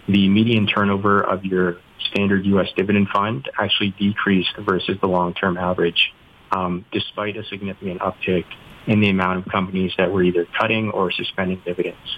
The 0.07 0.29
median 0.29 0.65
turnover 0.65 1.21
of 1.21 1.45
your 1.45 1.77
standard 2.09 2.45
U.S. 2.47 2.69
dividend 2.75 3.09
fund 3.09 3.49
actually 3.59 3.91
decreased 3.99 4.55
versus 4.57 4.97
the 4.99 5.07
long-term 5.07 5.57
average, 5.57 6.11
um, 6.51 6.85
despite 6.91 7.37
a 7.37 7.43
significant 7.43 8.01
uptick 8.01 8.45
in 8.87 8.99
the 8.99 9.09
amount 9.09 9.45
of 9.45 9.51
companies 9.51 9.93
that 9.99 10.11
were 10.11 10.23
either 10.23 10.47
cutting 10.59 10.89
or 10.89 11.11
suspending 11.11 11.61
dividends. 11.63 12.17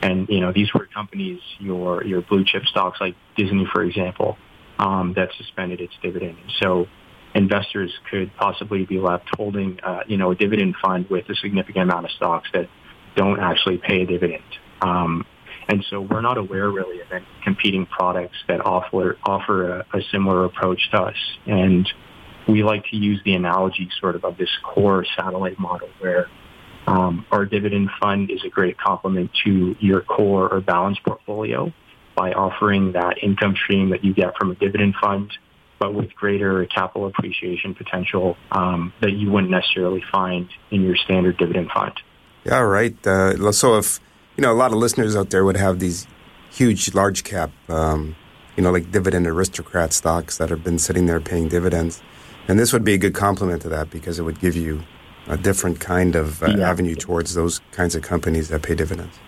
And, 0.00 0.28
you 0.28 0.40
know, 0.40 0.52
these 0.52 0.72
were 0.72 0.86
companies, 0.86 1.40
your, 1.58 2.04
your 2.04 2.20
blue 2.20 2.44
chip 2.44 2.66
stocks 2.66 3.00
like 3.00 3.16
Disney, 3.36 3.66
for 3.72 3.82
example, 3.82 4.38
um, 4.78 5.14
that 5.14 5.30
suspended 5.36 5.80
its 5.80 5.94
dividend. 6.02 6.36
So 6.60 6.86
investors 7.34 7.92
could 8.10 8.34
possibly 8.36 8.84
be 8.84 8.98
left 8.98 9.28
holding, 9.36 9.78
uh, 9.82 10.00
you 10.06 10.16
know, 10.16 10.30
a 10.30 10.34
dividend 10.34 10.76
fund 10.82 11.08
with 11.10 11.28
a 11.28 11.34
significant 11.34 11.90
amount 11.90 12.06
of 12.06 12.12
stocks 12.12 12.48
that 12.52 12.68
don't 13.16 13.40
actually 13.40 13.78
pay 13.78 14.02
a 14.02 14.06
dividend. 14.06 14.44
Um, 14.80 15.26
and 15.68 15.84
so 15.88 16.00
we're 16.00 16.20
not 16.20 16.36
aware 16.36 16.70
really 16.70 17.00
of 17.00 17.10
any 17.10 17.24
competing 17.42 17.86
products 17.86 18.36
that 18.48 18.64
offer 18.64 19.16
offer 19.24 19.78
a, 19.78 19.86
a 19.94 20.02
similar 20.12 20.44
approach 20.44 20.90
to 20.90 21.00
us. 21.00 21.16
And 21.46 21.90
we 22.46 22.62
like 22.62 22.84
to 22.90 22.96
use 22.96 23.20
the 23.24 23.34
analogy 23.34 23.88
sort 24.00 24.16
of 24.16 24.24
of 24.24 24.36
this 24.36 24.50
core 24.62 25.06
satellite 25.16 25.58
model 25.58 25.88
where 26.00 26.28
um, 26.86 27.24
our 27.30 27.46
dividend 27.46 27.90
fund 28.00 28.30
is 28.30 28.44
a 28.44 28.50
great 28.50 28.76
complement 28.78 29.30
to 29.44 29.74
your 29.80 30.02
core 30.02 30.52
or 30.52 30.60
balanced 30.60 31.02
portfolio 31.02 31.72
by 32.14 32.32
offering 32.32 32.92
that 32.92 33.22
income 33.22 33.54
stream 33.56 33.90
that 33.90 34.04
you 34.04 34.14
get 34.14 34.36
from 34.36 34.50
a 34.50 34.54
dividend 34.54 34.94
fund 35.00 35.32
but 35.78 35.92
with 35.92 36.14
greater 36.14 36.64
capital 36.66 37.06
appreciation 37.06 37.74
potential 37.74 38.36
um, 38.52 38.92
that 39.00 39.12
you 39.12 39.30
wouldn't 39.30 39.50
necessarily 39.50 40.02
find 40.10 40.48
in 40.70 40.82
your 40.82 40.96
standard 40.96 41.36
dividend 41.36 41.70
fund. 41.70 41.92
Yeah, 42.44 42.60
right. 42.60 42.94
Uh, 43.06 43.52
so 43.52 43.76
if 43.76 44.00
you 44.36 44.42
know 44.42 44.52
a 44.52 44.54
lot 44.54 44.72
of 44.72 44.78
listeners 44.78 45.16
out 45.16 45.30
there 45.30 45.44
would 45.44 45.56
have 45.56 45.80
these 45.80 46.06
huge, 46.50 46.94
large 46.94 47.24
cap, 47.24 47.50
um, 47.68 48.16
you 48.56 48.62
know, 48.62 48.70
like 48.70 48.90
dividend 48.92 49.26
aristocrat 49.26 49.92
stocks 49.92 50.38
that 50.38 50.50
have 50.50 50.62
been 50.62 50.78
sitting 50.78 51.06
there 51.06 51.20
paying 51.20 51.48
dividends, 51.48 52.02
and 52.48 52.58
this 52.58 52.72
would 52.72 52.84
be 52.84 52.94
a 52.94 52.98
good 52.98 53.14
complement 53.14 53.62
to 53.62 53.68
that 53.68 53.90
because 53.90 54.18
it 54.18 54.22
would 54.22 54.40
give 54.40 54.56
you 54.56 54.82
a 55.26 55.36
different 55.36 55.80
kind 55.80 56.16
of 56.16 56.42
uh, 56.42 56.46
yeah. 56.46 56.70
avenue 56.70 56.94
towards 56.94 57.34
those 57.34 57.60
kinds 57.72 57.94
of 57.94 58.02
companies 58.02 58.48
that 58.48 58.62
pay 58.62 58.74
dividends. 58.74 59.18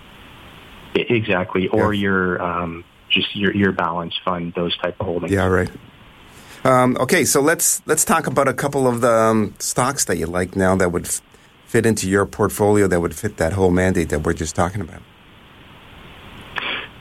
Exactly, 1.00 1.68
or 1.68 1.92
yeah. 1.92 2.02
your 2.02 2.42
um, 2.42 2.84
just 3.10 3.34
your 3.36 3.54
your 3.54 3.72
balance 3.72 4.14
fund, 4.24 4.52
those 4.54 4.76
type 4.78 4.96
of 5.00 5.06
holdings. 5.06 5.32
Yeah, 5.32 5.46
right. 5.46 5.70
Um, 6.64 6.96
okay, 6.98 7.24
so 7.24 7.40
let's 7.40 7.82
let's 7.86 8.04
talk 8.04 8.26
about 8.26 8.48
a 8.48 8.54
couple 8.54 8.88
of 8.88 9.00
the 9.00 9.12
um, 9.12 9.54
stocks 9.58 10.04
that 10.06 10.18
you 10.18 10.26
like 10.26 10.56
now 10.56 10.74
that 10.76 10.90
would 10.90 11.06
f- 11.06 11.22
fit 11.66 11.86
into 11.86 12.08
your 12.08 12.26
portfolio 12.26 12.88
that 12.88 13.00
would 13.00 13.14
fit 13.14 13.36
that 13.36 13.52
whole 13.52 13.70
mandate 13.70 14.08
that 14.08 14.24
we're 14.24 14.32
just 14.32 14.56
talking 14.56 14.80
about. 14.80 15.02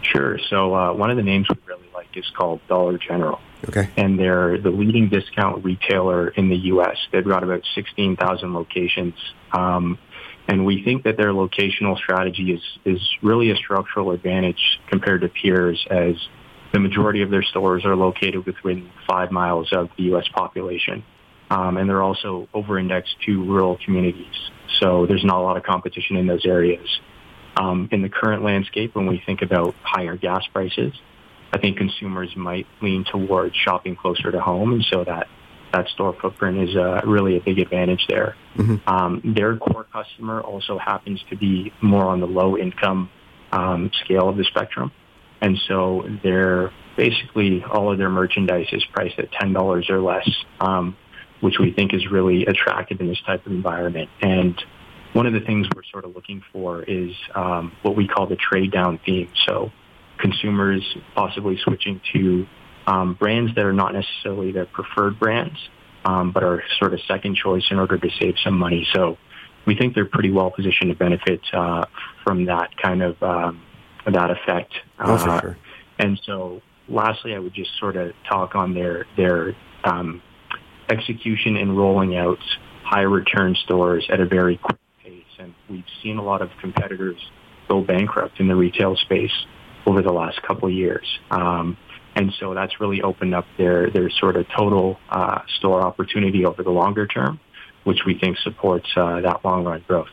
Sure. 0.03 0.37
So 0.49 0.75
uh, 0.75 0.93
one 0.93 1.09
of 1.09 1.17
the 1.17 1.23
names 1.23 1.47
we 1.49 1.55
really 1.65 1.89
like 1.93 2.15
is 2.15 2.29
called 2.37 2.61
Dollar 2.67 2.97
General. 2.97 3.39
Okay. 3.67 3.89
And 3.97 4.19
they're 4.19 4.59
the 4.59 4.69
leading 4.69 5.09
discount 5.09 5.63
retailer 5.65 6.29
in 6.29 6.49
the 6.49 6.57
U.S. 6.57 6.97
They've 7.11 7.25
got 7.25 7.43
about 7.43 7.63
16,000 7.73 8.53
locations. 8.53 9.15
Um, 9.51 9.97
and 10.47 10.65
we 10.65 10.83
think 10.83 11.03
that 11.03 11.17
their 11.17 11.31
locational 11.31 11.97
strategy 11.97 12.51
is, 12.53 12.61
is 12.85 13.01
really 13.23 13.51
a 13.51 13.55
structural 13.55 14.11
advantage 14.11 14.79
compared 14.87 15.21
to 15.21 15.29
peers 15.29 15.85
as 15.89 16.15
the 16.71 16.79
majority 16.79 17.21
of 17.21 17.31
their 17.31 17.43
stores 17.43 17.85
are 17.85 17.95
located 17.95 18.45
within 18.45 18.89
five 19.07 19.31
miles 19.31 19.71
of 19.71 19.89
the 19.97 20.03
U.S. 20.03 20.27
population. 20.33 21.03
Um, 21.49 21.77
and 21.77 21.89
they're 21.89 22.03
also 22.03 22.47
over-indexed 22.53 23.15
to 23.25 23.43
rural 23.43 23.77
communities. 23.83 24.35
So 24.79 25.05
there's 25.05 25.23
not 25.23 25.37
a 25.37 25.41
lot 25.41 25.57
of 25.57 25.63
competition 25.63 26.17
in 26.17 26.27
those 26.27 26.45
areas. 26.45 26.87
Um, 27.57 27.87
in 27.91 28.01
the 28.01 28.09
current 28.09 28.43
landscape, 28.43 28.95
when 28.95 29.07
we 29.07 29.21
think 29.25 29.41
about 29.41 29.75
higher 29.81 30.17
gas 30.17 30.43
prices, 30.51 30.93
I 31.53 31.59
think 31.59 31.77
consumers 31.77 32.35
might 32.35 32.67
lean 32.81 33.05
towards 33.05 33.55
shopping 33.55 33.95
closer 33.95 34.31
to 34.31 34.41
home, 34.41 34.73
and 34.73 34.85
so 34.91 35.03
that 35.05 35.27
that 35.75 35.87
store 35.89 36.13
footprint 36.21 36.55
is 36.69 36.75
uh, 36.75 37.01
really 37.05 37.33
a 37.37 37.41
big 37.49 37.59
advantage 37.59 38.03
there. 38.07 38.35
Mm-hmm. 38.57 38.77
Um, 38.95 39.11
their 39.37 39.57
core 39.57 39.85
customer 39.97 40.37
also 40.41 40.77
happens 40.77 41.19
to 41.29 41.35
be 41.35 41.71
more 41.81 42.05
on 42.13 42.19
the 42.19 42.27
low 42.27 42.57
income 42.57 43.09
um, 43.51 43.91
scale 44.03 44.27
of 44.31 44.37
the 44.37 44.45
spectrum. 44.45 44.91
And 45.41 45.57
so 45.67 45.77
they're 46.23 46.71
basically 46.95 47.63
all 47.63 47.91
of 47.91 47.97
their 47.97 48.09
merchandise 48.09 48.69
is 48.71 48.83
priced 48.93 49.19
at 49.19 49.31
ten 49.39 49.53
dollars 49.53 49.89
or 49.89 49.99
less, 49.99 50.27
um, 50.59 50.95
which 51.41 51.57
we 51.59 51.71
think 51.77 51.93
is 51.93 52.03
really 52.09 52.45
attractive 52.45 52.99
in 53.01 53.07
this 53.07 53.21
type 53.25 53.45
of 53.45 53.51
environment. 53.51 54.09
And 54.21 54.55
one 55.13 55.27
of 55.27 55.33
the 55.33 55.41
things 55.41 55.67
we're 55.75 55.89
sort 55.91 56.05
of 56.05 56.15
looking 56.15 56.41
for 56.51 56.83
is 56.83 57.11
um, 57.35 57.73
what 57.83 57.95
we 57.95 58.07
call 58.07 58.27
the 58.27 58.37
trade 58.37 58.71
down 58.71 58.99
theme. 59.05 59.29
So 59.45 59.71
consumers 60.17 60.83
possibly 61.13 61.57
switching 61.57 62.01
to 62.13 62.47
um, 62.87 63.13
brands 63.13 63.53
that 63.55 63.65
are 63.65 63.73
not 63.73 63.93
necessarily 63.93 64.51
their 64.51 64.65
preferred 64.65 65.19
brands, 65.19 65.57
um, 66.05 66.31
but 66.31 66.43
are 66.43 66.63
sort 66.79 66.93
of 66.93 66.99
second 67.07 67.35
choice 67.35 67.63
in 67.71 67.79
order 67.79 67.97
to 67.97 68.09
save 68.19 68.35
some 68.43 68.57
money. 68.57 68.87
So 68.93 69.17
we 69.65 69.75
think 69.75 69.95
they're 69.95 70.05
pretty 70.05 70.31
well 70.31 70.51
positioned 70.51 70.91
to 70.91 70.95
benefit 70.95 71.41
uh, 71.53 71.85
from 72.23 72.45
that 72.45 72.75
kind 72.77 73.01
of 73.01 73.21
um, 73.23 73.61
that 74.05 74.29
effect. 74.29 74.73
Oh, 74.99 75.15
uh, 75.15 75.41
sure. 75.41 75.57
And 75.97 76.19
so, 76.25 76.61
lastly, 76.87 77.33
I 77.33 77.39
would 77.39 77.53
just 77.53 77.71
sort 77.79 77.95
of 77.95 78.13
talk 78.29 78.55
on 78.55 78.73
their 78.73 79.05
their 79.17 79.55
um, 79.83 80.21
execution 80.89 81.57
in 81.57 81.75
rolling 81.75 82.15
out 82.15 82.39
high 82.83 83.01
return 83.01 83.55
stores 83.63 84.05
at 84.11 84.19
a 84.19 84.25
very 84.25 84.57
quick 84.57 84.77
pace. 85.03 85.23
And 85.39 85.53
we've 85.69 85.83
seen 86.03 86.17
a 86.17 86.23
lot 86.23 86.41
of 86.41 86.49
competitors 86.61 87.17
go 87.67 87.81
bankrupt 87.81 88.39
in 88.39 88.47
the 88.47 88.55
retail 88.55 88.95
space 88.95 89.31
over 89.87 90.01
the 90.01 90.11
last 90.11 90.41
couple 90.43 90.67
of 90.67 90.73
years. 90.73 91.05
Um, 91.31 91.77
and 92.15 92.33
so 92.39 92.53
that's 92.53 92.79
really 92.79 93.01
opened 93.01 93.35
up 93.35 93.45
their, 93.57 93.89
their 93.89 94.09
sort 94.09 94.37
of 94.37 94.47
total 94.49 94.97
uh, 95.09 95.41
store 95.57 95.81
opportunity 95.81 96.45
over 96.45 96.63
the 96.63 96.71
longer 96.71 97.05
term, 97.05 97.39
which 97.83 98.05
we 98.05 98.17
think 98.17 98.37
supports 98.37 98.87
uh, 98.95 99.21
that 99.21 99.43
long 99.43 99.65
run 99.65 99.83
growth. 99.87 100.07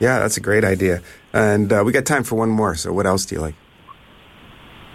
Yeah, 0.00 0.18
that's 0.18 0.36
a 0.36 0.40
great 0.40 0.64
idea. 0.64 1.02
And 1.32 1.72
uh, 1.72 1.82
we 1.84 1.92
got 1.92 2.06
time 2.06 2.24
for 2.24 2.36
one 2.36 2.50
more. 2.50 2.74
So, 2.74 2.92
what 2.92 3.06
else 3.06 3.26
do 3.26 3.36
you 3.36 3.40
like? 3.40 3.54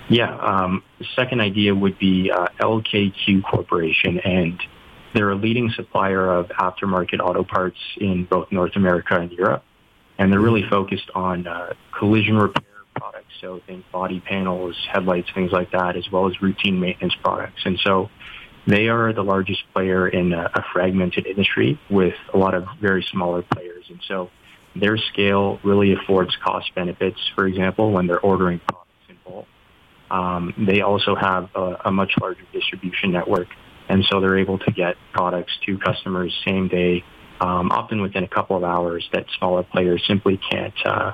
Yeah, 0.09 0.35
um, 0.37 0.83
the 0.97 1.05
second 1.15 1.39
idea 1.39 1.75
would 1.75 1.99
be 1.99 2.31
uh, 2.31 2.47
LKQ 2.59 3.43
Corporation, 3.43 4.19
and 4.19 4.59
they're 5.13 5.29
a 5.29 5.35
leading 5.35 5.71
supplier 5.75 6.31
of 6.31 6.47
aftermarket 6.47 7.19
auto 7.19 7.43
parts 7.43 7.77
in 7.97 8.25
both 8.25 8.51
North 8.51 8.75
America 8.75 9.19
and 9.19 9.31
Europe. 9.31 9.63
And 10.17 10.31
they're 10.31 10.41
really 10.41 10.67
focused 10.69 11.09
on 11.15 11.47
uh, 11.47 11.73
collision 11.97 12.37
repair 12.37 12.63
so 13.41 13.61
think 13.65 13.89
body 13.91 14.19
panels, 14.19 14.75
headlights, 14.91 15.29
things 15.33 15.51
like 15.51 15.71
that, 15.71 15.95
as 15.95 16.09
well 16.11 16.27
as 16.27 16.41
routine 16.41 16.79
maintenance 16.79 17.15
products. 17.15 17.61
And 17.65 17.79
so 17.79 18.09
they 18.67 18.87
are 18.87 19.13
the 19.13 19.23
largest 19.23 19.63
player 19.73 20.07
in 20.07 20.33
a, 20.33 20.49
a 20.53 20.63
fragmented 20.73 21.25
industry 21.25 21.79
with 21.89 22.15
a 22.33 22.37
lot 22.37 22.53
of 22.53 22.65
very 22.79 23.03
smaller 23.03 23.41
players. 23.41 23.85
And 23.89 23.99
so 24.07 24.29
their 24.75 24.97
scale 24.97 25.59
really 25.63 25.93
affords 25.93 26.35
cost 26.43 26.73
benefits, 26.75 27.19
for 27.35 27.47
example, 27.47 27.91
when 27.91 28.07
they're 28.07 28.19
ordering 28.19 28.59
products 28.59 28.89
in 29.09 29.17
bulk. 29.25 29.47
Um, 30.11 30.53
they 30.57 30.81
also 30.81 31.15
have 31.15 31.49
a, 31.55 31.77
a 31.85 31.91
much 31.91 32.13
larger 32.21 32.43
distribution 32.51 33.11
network, 33.11 33.47
and 33.87 34.03
so 34.05 34.19
they're 34.19 34.37
able 34.37 34.59
to 34.59 34.71
get 34.71 34.95
products 35.13 35.53
to 35.65 35.77
customers 35.77 36.33
same 36.45 36.67
day, 36.67 37.03
um, 37.41 37.71
often 37.71 38.01
within 38.01 38.23
a 38.23 38.27
couple 38.27 38.57
of 38.57 38.63
hours 38.63 39.07
that 39.13 39.25
smaller 39.37 39.63
players 39.63 40.03
simply 40.07 40.37
can't 40.37 40.73
uh, 40.85 41.13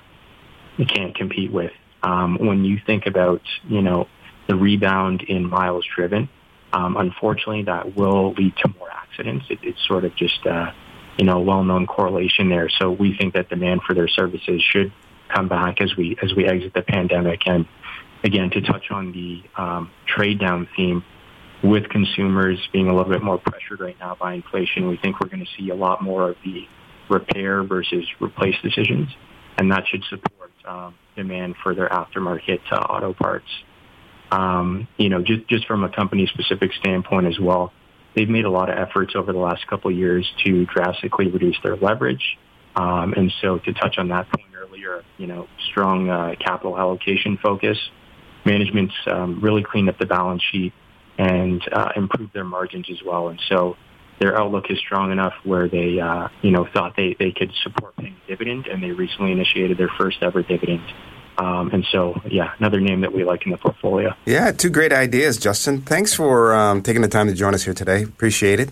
can't 0.87 1.15
compete 1.15 1.51
with. 1.51 1.71
Um, 2.05 2.37
when 2.39 2.63
you 2.63 2.79
think 2.85 3.07
about 3.07 3.41
you 3.67 3.81
know 3.81 4.07
the 4.47 4.55
rebound 4.55 5.23
in 5.23 5.49
miles 5.49 5.85
driven, 5.95 6.29
um, 6.71 6.97
unfortunately 6.97 7.63
that 7.63 7.95
will 7.95 8.33
lead 8.33 8.55
to 8.57 8.73
more 8.77 8.91
accidents. 8.91 9.45
It, 9.49 9.59
it's 9.63 9.83
sort 9.87 10.05
of 10.05 10.15
just 10.15 10.45
uh, 10.45 10.71
you 11.17 11.25
know 11.25 11.39
well-known 11.39 11.87
correlation 11.87 12.49
there. 12.49 12.69
So 12.69 12.91
we 12.91 13.17
think 13.17 13.33
that 13.33 13.49
demand 13.49 13.81
for 13.87 13.95
their 13.95 14.07
services 14.07 14.61
should 14.61 14.93
come 15.33 15.47
back 15.47 15.81
as 15.81 15.95
we 15.97 16.15
as 16.21 16.33
we 16.35 16.45
exit 16.45 16.73
the 16.75 16.83
pandemic. 16.83 17.47
And 17.47 17.65
again, 18.23 18.51
to 18.51 18.61
touch 18.61 18.91
on 18.91 19.11
the 19.11 19.41
um, 19.59 19.89
trade 20.05 20.39
down 20.39 20.67
theme, 20.75 21.03
with 21.63 21.89
consumers 21.89 22.59
being 22.71 22.87
a 22.87 22.95
little 22.95 23.11
bit 23.11 23.23
more 23.23 23.39
pressured 23.39 23.79
right 23.79 23.97
now 23.99 24.15
by 24.19 24.33
inflation, 24.33 24.87
we 24.87 24.97
think 24.97 25.19
we're 25.19 25.29
going 25.29 25.43
to 25.43 25.51
see 25.57 25.71
a 25.71 25.75
lot 25.75 26.03
more 26.03 26.29
of 26.29 26.37
the 26.45 26.67
repair 27.09 27.63
versus 27.63 28.05
replace 28.21 28.55
decisions, 28.61 29.09
and 29.57 29.71
that 29.71 29.87
should 29.87 30.03
support 30.09 30.44
um, 30.67 30.95
demand 31.15 31.55
for 31.63 31.75
their 31.75 31.89
aftermarket 31.89 32.59
uh, 32.71 32.75
auto 32.75 33.13
parts. 33.13 33.47
Um, 34.31 34.87
you 34.97 35.09
know, 35.09 35.21
just 35.21 35.47
just 35.47 35.67
from 35.67 35.83
a 35.83 35.89
company 35.89 36.27
specific 36.27 36.71
standpoint 36.73 37.27
as 37.27 37.39
well 37.39 37.71
they've 38.15 38.29
made 38.29 38.45
a 38.45 38.49
lot 38.49 38.69
of 38.69 38.77
efforts 38.77 39.13
over 39.15 39.31
the 39.31 39.39
last 39.39 39.67
couple 39.67 39.91
of 39.91 39.97
years 39.97 40.25
to 40.43 40.65
drastically 40.65 41.27
reduce 41.27 41.57
their 41.63 41.75
leverage. 41.75 42.37
Um, 42.75 43.13
and 43.13 43.31
so 43.41 43.59
to 43.59 43.73
touch 43.73 43.97
on 43.97 44.09
that 44.09 44.27
point 44.29 44.47
earlier, 44.55 45.03
you 45.17 45.27
know, 45.27 45.47
strong 45.69 46.09
uh, 46.09 46.35
capital 46.39 46.77
allocation 46.77 47.37
focus. 47.37 47.77
Management's 48.45 48.95
um, 49.07 49.41
really 49.41 49.63
cleaned 49.63 49.89
up 49.89 49.97
the 49.97 50.05
balance 50.05 50.43
sheet 50.51 50.73
and 51.17 51.61
uh, 51.71 51.91
improved 51.95 52.33
their 52.33 52.43
margins 52.43 52.87
as 52.89 52.97
well. 53.05 53.29
And 53.29 53.41
so 53.49 53.77
their 54.19 54.39
outlook 54.39 54.65
is 54.69 54.77
strong 54.79 55.11
enough 55.11 55.33
where 55.43 55.67
they, 55.67 55.99
uh, 55.99 56.29
you 56.41 56.51
know, 56.51 56.67
thought 56.73 56.95
they, 56.95 57.15
they 57.19 57.31
could 57.31 57.51
support 57.63 57.95
paying 57.97 58.15
a 58.25 58.27
dividend, 58.27 58.67
and 58.67 58.81
they 58.81 58.91
recently 58.91 59.31
initiated 59.31 59.77
their 59.77 59.91
first 59.97 60.17
ever 60.21 60.41
dividend 60.41 60.81
um, 61.37 61.69
and 61.73 61.85
so, 61.91 62.19
yeah, 62.29 62.53
another 62.59 62.79
name 62.79 63.01
that 63.01 63.13
we 63.13 63.23
like 63.23 63.45
in 63.45 63.51
the 63.51 63.57
portfolio. 63.57 64.13
Yeah, 64.25 64.51
two 64.51 64.69
great 64.69 64.93
ideas, 64.93 65.37
Justin. 65.37 65.81
Thanks 65.81 66.13
for 66.13 66.53
um, 66.53 66.81
taking 66.81 67.01
the 67.01 67.07
time 67.07 67.27
to 67.27 67.33
join 67.33 67.53
us 67.53 67.63
here 67.63 67.73
today. 67.73 68.03
Appreciate 68.03 68.59
it. 68.59 68.69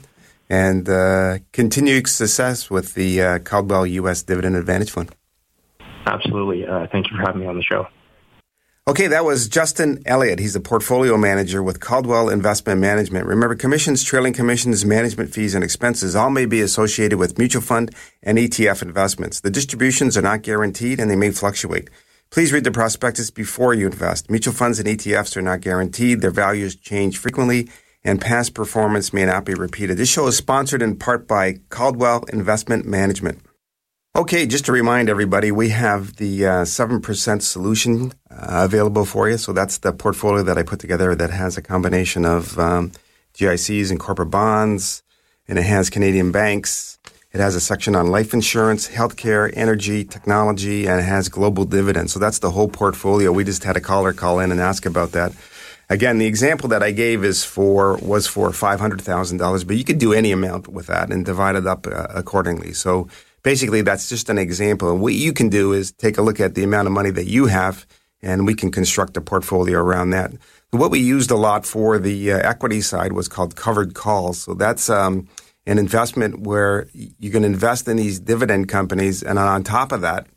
And 0.50 0.88
uh, 0.88 1.40
continued 1.52 2.08
success 2.08 2.70
with 2.70 2.94
the 2.94 3.22
uh, 3.22 3.40
Caldwell 3.40 3.88
U.S. 3.88 4.24
Dividend 4.24 4.56
Advantage 4.56 4.92
Fund. 4.92 5.14
Absolutely. 6.06 6.66
Uh, 6.66 6.88
thank 6.92 7.10
you 7.10 7.18
for 7.18 7.24
having 7.24 7.42
me 7.42 7.48
on 7.48 7.58
the 7.58 7.64
show. 7.64 7.88
Okay, 8.86 9.08
that 9.08 9.24
was 9.24 9.48
Justin 9.48 10.04
Elliott. 10.06 10.40
He's 10.40 10.58
a 10.58 10.60
portfolio 10.60 11.16
manager 11.16 11.64
with 11.64 11.80
Caldwell 11.80 12.28
Investment 12.28 12.82
Management. 12.82 13.26
Remember, 13.26 13.56
commissions, 13.56 14.04
trailing 14.04 14.34
commissions, 14.34 14.84
management 14.84 15.34
fees, 15.34 15.56
and 15.56 15.64
expenses 15.64 16.18
all 16.18 16.30
may 16.30 16.46
be 16.46 16.60
associated 16.60 17.18
with 17.18 17.38
mutual 17.38 17.62
fund 17.62 17.96
and 18.22 18.38
ETF 18.38 18.82
investments. 18.82 19.40
The 19.40 19.50
distributions 19.50 20.18
are 20.18 20.22
not 20.22 20.42
guaranteed 20.42 21.00
and 21.00 21.10
they 21.10 21.16
may 21.16 21.32
fluctuate. 21.32 21.90
Please 22.30 22.52
read 22.52 22.66
the 22.66 22.72
prospectus 22.72 23.32
before 23.32 23.74
you 23.74 23.86
invest. 23.86 24.30
Mutual 24.30 24.54
funds 24.54 24.80
and 24.80 24.88
ETFs 24.90 25.38
are 25.38 25.42
not 25.42 25.62
guaranteed. 25.62 26.20
Their 26.20 26.30
values 26.30 26.76
change 26.76 27.18
frequently 27.18 27.70
and 28.04 28.20
past 28.20 28.54
performance 28.54 29.14
may 29.14 29.26
not 29.26 29.46
be 29.46 29.54
repeated. 29.54 29.96
This 29.96 30.10
show 30.10 30.28
is 30.28 30.36
sponsored 30.36 30.82
in 30.82 30.98
part 30.98 31.26
by 31.26 31.60
Caldwell 31.70 32.26
Investment 32.34 32.86
Management. 32.86 33.40
Okay, 34.16 34.46
just 34.46 34.66
to 34.66 34.72
remind 34.72 35.10
everybody, 35.10 35.52
we 35.52 35.70
have 35.70 36.18
the 36.18 36.46
uh, 36.46 36.52
7% 36.66 37.42
solution 37.42 38.14
uh, 38.30 38.62
available 38.64 39.06
for 39.06 39.28
you. 39.28 39.40
So 39.40 39.54
that's 39.54 39.80
the 39.80 39.92
portfolio 39.92 40.44
that 40.44 40.56
I 40.56 40.62
put 40.62 40.80
together 40.80 41.16
that 41.16 41.32
has 41.32 41.58
a 41.58 41.64
combination 41.64 42.24
of 42.24 42.60
um, 42.60 42.92
GICs 43.34 43.90
and 43.90 44.00
corporate 44.00 44.30
bonds, 44.30 45.02
and 45.48 45.58
it 45.58 45.64
has 45.64 45.90
Canadian 45.90 46.32
banks, 46.32 47.00
it 47.32 47.40
has 47.40 47.56
a 47.56 47.60
section 47.60 47.96
on 47.96 48.06
life 48.06 48.36
insurance, 48.36 48.88
healthcare, 48.88 49.52
energy, 49.56 50.06
technology, 50.06 50.86
and 50.86 51.00
it 51.00 51.06
has 51.06 51.28
global 51.28 51.66
dividends. 51.66 52.14
So 52.14 52.20
that's 52.20 52.38
the 52.38 52.52
whole 52.52 52.68
portfolio. 52.68 53.32
We 53.32 53.44
just 53.44 53.64
had 53.64 53.78
a 53.78 53.82
caller 53.82 54.14
call 54.14 54.40
in 54.40 54.52
and 54.52 54.62
ask 54.62 54.86
about 54.86 55.14
that. 55.14 55.34
Again, 55.90 56.20
the 56.20 56.28
example 56.28 56.70
that 56.70 56.84
I 56.84 56.92
gave 56.92 57.24
is 57.24 57.44
for 57.44 57.98
was 57.98 58.28
for 58.28 58.54
five 58.54 58.80
hundred 58.80 59.02
thousand 59.02 59.38
dollars, 59.38 59.64
but 59.64 59.76
you 59.76 59.84
could 59.84 59.98
do 59.98 60.14
any 60.14 60.32
amount 60.32 60.68
with 60.68 60.86
that 60.86 61.12
and 61.12 61.26
divide 61.26 61.56
it 61.56 61.66
up 61.66 61.88
uh, 61.88 62.08
accordingly. 62.12 62.74
So 62.74 63.10
basically, 63.44 63.82
that's 63.82 64.10
just 64.10 64.30
an 64.30 64.38
example. 64.38 64.92
And 64.92 65.02
what 65.02 65.14
you 65.14 65.34
can 65.34 65.50
do 65.50 65.74
is 65.74 65.92
take 65.92 66.18
a 66.18 66.22
look 66.22 66.40
at 66.40 66.56
the 66.56 66.64
amount 66.64 66.88
of 66.88 66.94
money 66.94 67.12
that 67.12 67.28
you 67.28 67.46
have, 67.48 67.86
and 68.22 68.48
we 68.48 68.56
can 68.56 68.72
construct 68.72 69.18
a 69.18 69.22
portfolio 69.22 69.80
around 69.80 70.12
that. 70.12 70.32
What 70.72 70.92
we 70.92 71.00
used 71.00 71.30
a 71.30 71.36
lot 71.36 71.66
for 71.66 72.00
the 72.00 72.32
uh, 72.32 72.38
equity 72.40 72.82
side 72.82 73.14
was 73.14 73.28
called 73.28 73.56
covered 73.56 73.94
calls. 73.94 74.42
So 74.42 74.54
that's 74.56 74.90
um, 74.90 75.28
an 75.68 75.78
investment 75.78 76.40
where 76.40 76.88
you 76.94 77.30
can 77.30 77.44
invest 77.44 77.88
in 77.88 77.98
these 77.98 78.20
dividend 78.20 78.70
companies, 78.70 79.22
and 79.22 79.38
on 79.38 79.64
top 79.64 79.92
of 79.92 80.02
that, 80.02 80.28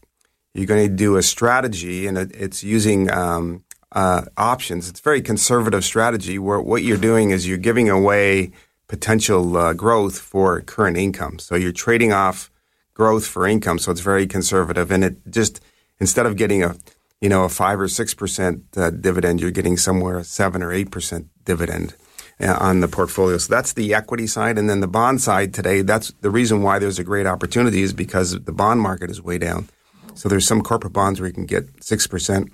you're 0.53 0.67
going 0.67 0.89
to 0.89 0.95
do 0.95 1.17
a 1.17 1.23
strategy, 1.23 2.07
and 2.07 2.19
it's 2.19 2.65
using 2.65 3.11
um, 3.11 3.65
uh, 3.93 4.23
options. 4.37 4.89
It's 4.89 5.01
a 5.01 5.03
very 5.03 5.23
conservative 5.23 5.85
strategy 5.85 6.39
where 6.39 6.61
what 6.61 6.83
you're 6.83 6.97
doing 6.97 7.31
is 7.31 7.47
you're 7.47 7.59
giving 7.59 7.89
away 7.89 8.53
potential 8.89 9.57
uh, 9.57 9.73
growth 9.75 10.19
for 10.19 10.61
current 10.61 10.97
income. 10.97 11.39
So 11.39 11.57
you're 11.57 11.73
trading 11.73 12.13
off 12.13 12.51
growth 12.97 13.27
for 13.27 13.47
income. 13.47 13.79
So 13.79 13.93
it's 13.93 14.01
very 14.01 14.27
conservative, 14.27 14.91
and 14.91 15.05
it 15.05 15.17
just 15.29 15.61
instead 16.01 16.25
of 16.25 16.37
getting 16.37 16.65
a 16.65 16.77
you 17.21 17.29
know 17.29 17.45
a 17.45 17.49
five 17.49 17.79
or 17.79 17.89
six 17.89 18.15
percent 18.15 18.65
uh, 18.77 18.91
dividend, 18.91 19.41
you're 19.41 19.51
getting 19.51 19.77
somewhere 19.77 20.19
a 20.19 20.25
seven 20.25 20.63
or 20.63 20.73
eight 20.73 20.91
percent 20.91 21.29
dividend. 21.45 21.95
Uh, 22.39 22.55
on 22.61 22.81
the 22.81 22.89
portfolio. 22.89 23.39
So 23.39 23.51
that's 23.51 23.73
the 23.73 23.95
equity 23.95 24.27
side. 24.27 24.59
And 24.59 24.69
then 24.69 24.81
the 24.81 24.87
bond 24.87 25.23
side 25.23 25.55
today, 25.55 25.81
that's 25.81 26.13
the 26.21 26.29
reason 26.29 26.61
why 26.61 26.79
there's 26.79 26.99
a 26.99 27.03
great 27.03 27.27
opportunity 27.27 27.81
is 27.81 27.95
because 27.95 28.33
the 28.33 28.53
bond 28.53 28.83
market 28.83 29.11
is 29.11 29.23
way 29.23 29.39
down. 29.39 29.71
So 30.13 30.29
there's 30.29 30.47
some 30.47 30.61
corporate 30.61 30.93
bonds 30.93 31.19
where 31.19 31.29
you 31.29 31.33
can 31.33 31.47
get 31.47 31.81
6%. 31.81 32.49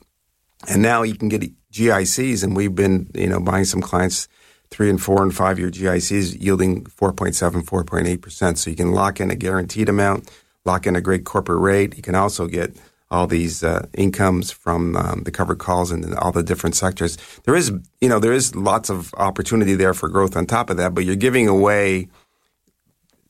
And 0.69 0.83
now 0.83 1.03
you 1.03 1.17
can 1.17 1.29
get 1.29 1.43
GICs. 1.73 2.45
And 2.45 2.55
we've 2.55 2.77
been, 2.77 3.11
you 3.13 3.27
know, 3.27 3.41
buying 3.41 3.65
some 3.65 3.81
clients 3.81 4.29
three 4.73 4.89
and 4.91 5.01
four 5.01 5.23
and 5.23 5.35
five 5.35 5.59
year 5.59 5.71
GICs 5.71 6.43
yielding 6.43 6.85
4.7, 6.85 7.63
4.8%. 7.63 8.57
So 8.57 8.71
you 8.71 8.77
can 8.77 8.93
lock 8.93 9.21
in 9.21 9.31
a 9.31 9.37
guaranteed 9.37 9.89
amount, 9.89 10.31
lock 10.65 10.87
in 10.87 10.97
a 10.97 11.01
great 11.01 11.25
corporate 11.25 11.61
rate. 11.61 11.97
You 11.97 12.03
can 12.03 12.15
also 12.15 12.47
get 12.47 12.75
all 13.11 13.27
these 13.27 13.63
uh, 13.63 13.87
incomes 13.93 14.51
from 14.51 14.97
um, 14.97 15.23
the 15.25 15.31
covered 15.31 15.59
calls 15.59 15.91
and 15.91 16.15
all 16.15 16.33
the 16.33 16.43
different 16.43 16.75
sectors. 16.75 17.19
There 17.45 17.55
is, 17.55 17.71
you 18.01 18.09
know, 18.09 18.19
there 18.19 18.33
is 18.33 18.57
lots 18.57 18.89
of 18.89 19.13
opportunity 19.19 19.75
there 19.75 19.93
for 19.93 20.09
growth 20.09 20.35
on 20.35 20.47
top 20.47 20.71
of 20.71 20.79
that, 20.79 20.95
but 20.95 21.05
you're 21.05 21.15
giving 21.15 21.47
away, 21.47 22.09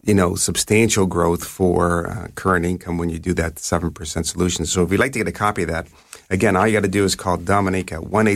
you 0.05 0.15
know, 0.15 0.37
substantial 0.37 1.07
growth 1.07 1.45
for 1.45 2.09
uh, 2.09 2.29
current 2.37 2.65
income 2.65 2.97
when 2.97 3.09
you 3.11 3.19
do 3.19 3.35
that 3.35 3.57
7% 3.57 4.25
solution. 4.25 4.67
So 4.67 4.85
if 4.85 4.93
you'd 4.93 5.01
like 5.01 5.13
to 5.15 5.19
get 5.19 5.27
a 5.27 5.33
copy 5.33 5.63
of 5.63 5.69
that, 5.71 5.89
again, 6.31 6.55
all 6.55 6.65
you 6.65 6.73
got 6.73 6.85
to 6.85 6.89
do 6.89 7.05
is 7.05 7.17
call 7.17 7.37
Dominique 7.37 7.91
at 7.91 8.05
1 8.05 8.29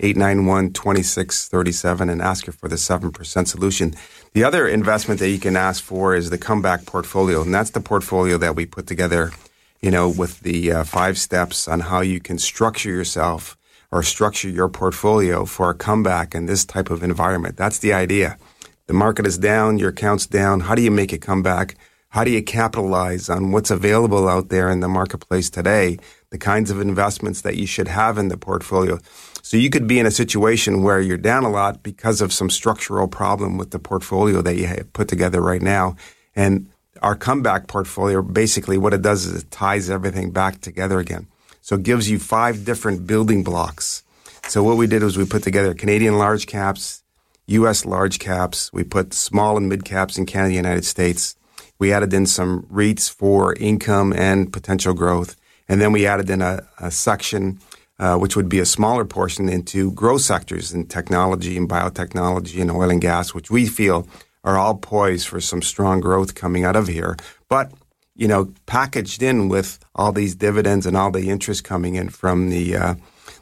891 0.00 0.72
2637 0.72 2.10
and 2.10 2.20
ask 2.20 2.46
her 2.46 2.52
for 2.52 2.68
the 2.68 2.76
7% 2.76 3.48
solution. 3.48 3.94
The 4.34 4.44
other 4.44 4.68
investment 4.68 5.20
that 5.20 5.30
you 5.30 5.38
can 5.38 5.56
ask 5.56 5.82
for 5.82 6.14
is 6.14 6.30
the 6.30 6.38
comeback 6.38 6.86
portfolio, 6.86 7.42
and 7.42 7.54
that's 7.54 7.70
the 7.70 7.80
portfolio 7.80 8.36
that 8.38 8.56
we 8.56 8.66
put 8.66 8.86
together 8.86 9.32
you 9.80 9.90
know, 9.90 10.08
with 10.08 10.40
the 10.40 10.72
uh, 10.72 10.84
five 10.84 11.18
steps 11.18 11.68
on 11.68 11.80
how 11.80 12.00
you 12.00 12.20
can 12.20 12.38
structure 12.38 12.90
yourself 12.90 13.56
or 13.92 14.02
structure 14.02 14.48
your 14.48 14.68
portfolio 14.68 15.44
for 15.44 15.70
a 15.70 15.74
comeback 15.74 16.34
in 16.34 16.46
this 16.46 16.64
type 16.64 16.90
of 16.90 17.02
environment. 17.02 17.56
That's 17.56 17.78
the 17.78 17.92
idea. 17.92 18.38
The 18.86 18.94
market 18.94 19.26
is 19.26 19.38
down, 19.38 19.78
your 19.78 19.90
account's 19.90 20.26
down. 20.26 20.60
How 20.60 20.74
do 20.74 20.82
you 20.82 20.90
make 20.90 21.12
a 21.12 21.18
comeback? 21.18 21.76
How 22.10 22.24
do 22.24 22.30
you 22.30 22.42
capitalize 22.42 23.28
on 23.28 23.52
what's 23.52 23.70
available 23.70 24.28
out 24.28 24.48
there 24.48 24.70
in 24.70 24.80
the 24.80 24.88
marketplace 24.88 25.50
today? 25.50 25.98
The 26.30 26.38
kinds 26.38 26.70
of 26.70 26.80
investments 26.80 27.42
that 27.42 27.56
you 27.56 27.66
should 27.66 27.88
have 27.88 28.18
in 28.18 28.28
the 28.28 28.36
portfolio. 28.36 28.98
So 29.46 29.56
you 29.56 29.70
could 29.70 29.86
be 29.86 30.00
in 30.00 30.06
a 30.06 30.10
situation 30.10 30.82
where 30.82 31.00
you're 31.00 31.16
down 31.16 31.44
a 31.44 31.48
lot 31.48 31.84
because 31.84 32.20
of 32.20 32.32
some 32.32 32.50
structural 32.50 33.06
problem 33.06 33.58
with 33.58 33.70
the 33.70 33.78
portfolio 33.78 34.42
that 34.42 34.56
you 34.56 34.66
have 34.66 34.92
put 34.92 35.06
together 35.06 35.40
right 35.40 35.62
now. 35.62 35.94
And 36.34 36.68
our 37.00 37.14
comeback 37.14 37.68
portfolio, 37.68 38.22
basically 38.22 38.76
what 38.76 38.92
it 38.92 39.02
does 39.02 39.24
is 39.24 39.44
it 39.44 39.52
ties 39.52 39.88
everything 39.88 40.32
back 40.32 40.62
together 40.62 40.98
again. 40.98 41.28
So 41.60 41.76
it 41.76 41.84
gives 41.84 42.10
you 42.10 42.18
five 42.18 42.64
different 42.64 43.06
building 43.06 43.44
blocks. 43.44 44.02
So 44.48 44.64
what 44.64 44.78
we 44.78 44.88
did 44.88 45.04
was 45.04 45.16
we 45.16 45.24
put 45.24 45.44
together 45.44 45.74
Canadian 45.74 46.18
large 46.18 46.48
caps, 46.48 47.04
U.S. 47.46 47.86
large 47.86 48.18
caps. 48.18 48.72
We 48.72 48.82
put 48.82 49.14
small 49.14 49.56
and 49.56 49.68
mid 49.68 49.84
caps 49.84 50.18
in 50.18 50.26
Canada, 50.26 50.54
United 50.56 50.84
States. 50.84 51.36
We 51.78 51.92
added 51.92 52.12
in 52.12 52.26
some 52.26 52.62
REITs 52.64 53.08
for 53.08 53.54
income 53.54 54.12
and 54.12 54.52
potential 54.52 54.92
growth. 54.92 55.36
And 55.68 55.80
then 55.80 55.92
we 55.92 56.04
added 56.04 56.30
in 56.30 56.42
a, 56.42 56.66
a 56.80 56.90
section, 56.90 57.60
uh, 57.98 58.16
which 58.16 58.36
would 58.36 58.48
be 58.48 58.58
a 58.58 58.66
smaller 58.66 59.04
portion 59.04 59.48
into 59.48 59.92
growth 59.92 60.22
sectors 60.22 60.72
in 60.72 60.86
technology 60.86 61.56
and 61.56 61.68
biotechnology 61.68 62.60
and 62.60 62.70
oil 62.70 62.90
and 62.90 63.00
gas, 63.00 63.34
which 63.34 63.50
we 63.50 63.66
feel 63.66 64.06
are 64.44 64.58
all 64.58 64.76
poised 64.76 65.26
for 65.26 65.40
some 65.40 65.62
strong 65.62 66.00
growth 66.00 66.34
coming 66.34 66.64
out 66.64 66.76
of 66.76 66.88
here. 66.88 67.16
But 67.48 67.72
you 68.16 68.26
know, 68.26 68.52
packaged 68.64 69.22
in 69.22 69.48
with 69.48 69.78
all 69.94 70.12
these 70.12 70.34
dividends 70.34 70.86
and 70.86 70.96
all 70.96 71.10
the 71.10 71.28
interest 71.28 71.64
coming 71.64 71.94
in 71.96 72.08
from 72.08 72.50
the 72.50 72.76
uh, 72.76 72.94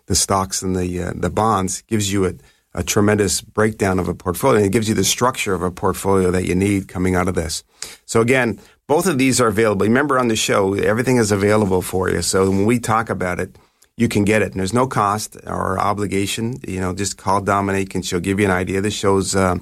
the 0.06 0.14
stocks 0.14 0.62
and 0.62 0.76
the 0.76 1.02
uh, 1.02 1.12
the 1.14 1.30
bonds 1.30 1.82
gives 1.82 2.12
you 2.12 2.26
a, 2.26 2.34
a, 2.74 2.82
tremendous 2.82 3.40
breakdown 3.40 3.98
of 3.98 4.08
a 4.08 4.14
portfolio. 4.14 4.58
And 4.58 4.66
it 4.66 4.72
gives 4.72 4.88
you 4.88 4.94
the 4.94 5.04
structure 5.04 5.54
of 5.54 5.62
a 5.62 5.70
portfolio 5.70 6.30
that 6.32 6.44
you 6.44 6.54
need 6.54 6.88
coming 6.88 7.14
out 7.14 7.28
of 7.28 7.34
this. 7.34 7.62
So 8.04 8.20
again, 8.20 8.58
both 8.86 9.06
of 9.06 9.16
these 9.16 9.40
are 9.40 9.46
available. 9.46 9.86
Remember 9.86 10.18
on 10.18 10.28
the 10.28 10.36
show, 10.36 10.74
everything 10.74 11.16
is 11.16 11.30
available 11.30 11.80
for 11.80 12.10
you. 12.10 12.22
So 12.22 12.50
when 12.50 12.66
we 12.66 12.78
talk 12.78 13.08
about 13.08 13.40
it, 13.40 13.56
you 13.96 14.08
can 14.08 14.24
get 14.24 14.42
it. 14.42 14.52
And 14.52 14.60
there's 14.60 14.72
no 14.72 14.86
cost 14.86 15.36
or 15.46 15.78
obligation. 15.78 16.56
You 16.66 16.80
know, 16.80 16.94
just 16.94 17.16
call 17.16 17.40
Dominique 17.40 17.94
and 17.94 18.04
she'll 18.04 18.20
give 18.20 18.40
you 18.40 18.46
an 18.46 18.52
idea. 18.52 18.80
This 18.80 18.94
shows. 18.94 19.36
Uh, 19.36 19.56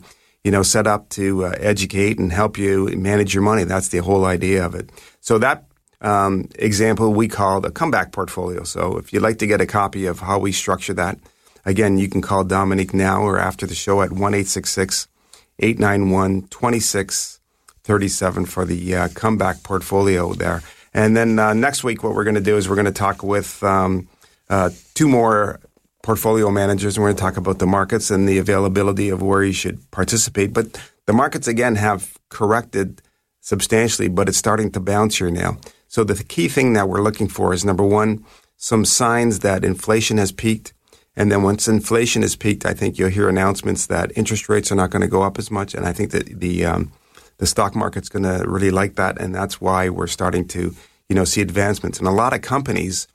you 0.45 0.51
know, 0.51 0.63
set 0.63 0.87
up 0.87 1.09
to 1.11 1.45
uh, 1.47 1.55
educate 1.59 2.19
and 2.19 2.33
help 2.33 2.59
you 2.59 2.89
manage 2.97 3.33
your 3.33 3.45
money. 3.45 3.63
That's 3.65 3.89
the 3.89 3.99
whole 3.99 4.25
idea 4.25 4.65
of 4.67 4.75
it. 4.75 4.91
So 5.21 5.39
that 5.39 5.67
um, 6.01 6.49
example 6.59 7.13
we 7.13 7.29
call 7.29 7.61
the 7.61 7.71
comeback 7.71 8.11
portfolio. 8.13 8.65
So 8.65 8.97
if 8.99 9.13
you'd 9.13 9.23
like 9.23 9.39
to 9.39 9.47
get 9.47 9.61
a 9.61 9.67
copy 9.67 10.07
of 10.07 10.19
how 10.19 10.41
we 10.41 10.51
structure 10.53 10.95
that, 10.95 11.19
again, 11.65 11.99
you 11.99 12.09
can 12.09 12.23
call 12.23 12.43
Dominique 12.45 12.93
now 12.93 13.23
or 13.23 13.39
after 13.39 13.67
the 13.67 13.75
show 13.75 14.03
at 14.03 14.13
1 14.13 14.35
891 14.35 16.43
2637 16.49 18.47
for 18.47 18.65
the 18.65 18.97
uh, 18.97 19.09
comeback 19.15 19.63
portfolio 19.63 20.35
there. 20.35 20.63
And 20.93 21.17
then 21.17 21.39
uh, 21.39 21.55
next 21.55 21.85
week, 21.85 22.03
what 22.03 22.15
we're 22.15 22.25
going 22.25 22.35
to 22.35 22.41
do 22.41 22.57
is 22.57 22.69
we're 22.69 22.75
going 22.75 22.87
to 22.87 22.93
talk 22.93 23.23
with 23.23 23.63
um, 23.63 24.09
uh, 24.53 24.69
two 24.93 25.09
more 25.09 25.61
portfolio 26.03 26.51
managers, 26.51 26.97
and 26.97 27.03
we're 27.03 27.09
going 27.09 27.17
to 27.17 27.23
talk 27.23 27.37
about 27.39 27.59
the 27.59 27.67
markets 27.67 28.11
and 28.11 28.29
the 28.29 28.37
availability 28.37 29.09
of 29.09 29.23
where 29.23 29.43
you 29.43 29.53
should 29.53 29.91
participate. 29.91 30.53
But 30.53 30.79
the 31.07 31.15
markets, 31.15 31.49
again, 31.49 31.77
have 31.77 32.19
corrected 32.29 33.01
substantially, 33.41 34.09
but 34.09 34.29
it's 34.29 34.37
starting 34.37 34.71
to 34.73 34.81
bounce 34.81 35.17
here 35.17 35.31
now. 35.31 35.57
So 35.89 36.05
the 36.05 36.23
key 36.23 36.49
thing 36.49 36.75
that 36.75 36.87
we're 36.87 37.01
looking 37.01 37.29
for 37.29 37.55
is 37.55 37.65
number 37.65 37.83
one, 37.83 38.27
some 38.59 38.85
signs 38.85 39.39
that 39.39 39.65
inflation 39.65 40.19
has 40.19 40.33
peaked. 40.33 40.75
And 41.17 41.33
then 41.33 41.43
once 41.43 41.67
inflation 41.67 42.21
has 42.21 42.37
peaked, 42.37 42.67
I 42.67 42.75
think 42.75 42.99
you'll 42.99 43.09
hear 43.09 43.31
announcements 43.31 43.87
that 43.87 44.13
interest 44.19 44.51
rates 44.51 44.71
are 44.71 44.77
not 44.77 44.91
going 44.91 45.03
to 45.03 45.09
go 45.09 45.23
up 45.23 45.39
as 45.39 45.51
much. 45.51 45.75
And 45.75 45.87
I 45.87 45.95
think 45.95 46.11
that 46.11 46.41
the 46.41 46.67
um, 46.67 46.93
the 47.39 47.47
stock 47.47 47.75
market's 47.75 48.11
going 48.11 48.23
to 48.23 48.45
really 48.47 48.71
like 48.71 48.97
that, 48.97 49.19
and 49.21 49.35
that's 49.35 49.61
why 49.61 49.89
we're 49.89 50.07
starting 50.07 50.47
to 50.49 50.75
you 51.09 51.17
know 51.17 51.25
see 51.25 51.41
advancements. 51.41 51.99
And 51.99 52.07
a 52.07 52.13
lot 52.23 52.35
of 52.35 52.43
companies 52.43 53.09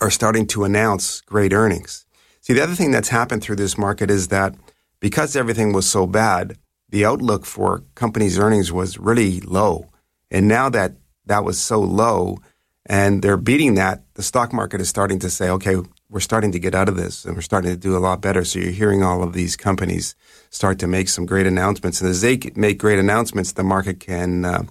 are 0.00 0.10
starting 0.10 0.46
to 0.48 0.64
announce 0.64 1.20
great 1.22 1.52
earnings. 1.52 2.06
See, 2.40 2.52
the 2.52 2.62
other 2.62 2.74
thing 2.74 2.90
that's 2.90 3.08
happened 3.08 3.42
through 3.42 3.56
this 3.56 3.78
market 3.78 4.10
is 4.10 4.28
that 4.28 4.54
because 5.00 5.36
everything 5.36 5.72
was 5.72 5.88
so 5.88 6.06
bad, 6.06 6.58
the 6.88 7.04
outlook 7.04 7.44
for 7.44 7.82
companies' 7.94 8.38
earnings 8.38 8.70
was 8.72 8.98
really 8.98 9.40
low. 9.40 9.90
And 10.30 10.48
now 10.48 10.68
that 10.70 10.92
that 11.26 11.44
was 11.44 11.58
so 11.58 11.80
low 11.80 12.38
and 12.86 13.22
they're 13.22 13.38
beating 13.38 13.74
that, 13.74 14.02
the 14.14 14.22
stock 14.22 14.52
market 14.52 14.80
is 14.80 14.88
starting 14.88 15.18
to 15.20 15.30
say, 15.30 15.48
okay, 15.48 15.76
we're 16.10 16.20
starting 16.20 16.52
to 16.52 16.58
get 16.58 16.74
out 16.74 16.88
of 16.88 16.96
this 16.96 17.24
and 17.24 17.34
we're 17.34 17.40
starting 17.40 17.70
to 17.70 17.76
do 17.76 17.96
a 17.96 17.98
lot 17.98 18.20
better. 18.20 18.44
So 18.44 18.58
you're 18.58 18.72
hearing 18.72 19.02
all 19.02 19.22
of 19.22 19.32
these 19.32 19.56
companies 19.56 20.14
start 20.50 20.78
to 20.80 20.86
make 20.86 21.08
some 21.08 21.24
great 21.24 21.46
announcements. 21.46 22.00
And 22.00 22.10
as 22.10 22.20
they 22.20 22.38
make 22.54 22.78
great 22.78 22.98
announcements, 22.98 23.52
the 23.52 23.64
market 23.64 24.00
can, 24.00 24.44
uh, 24.44 24.64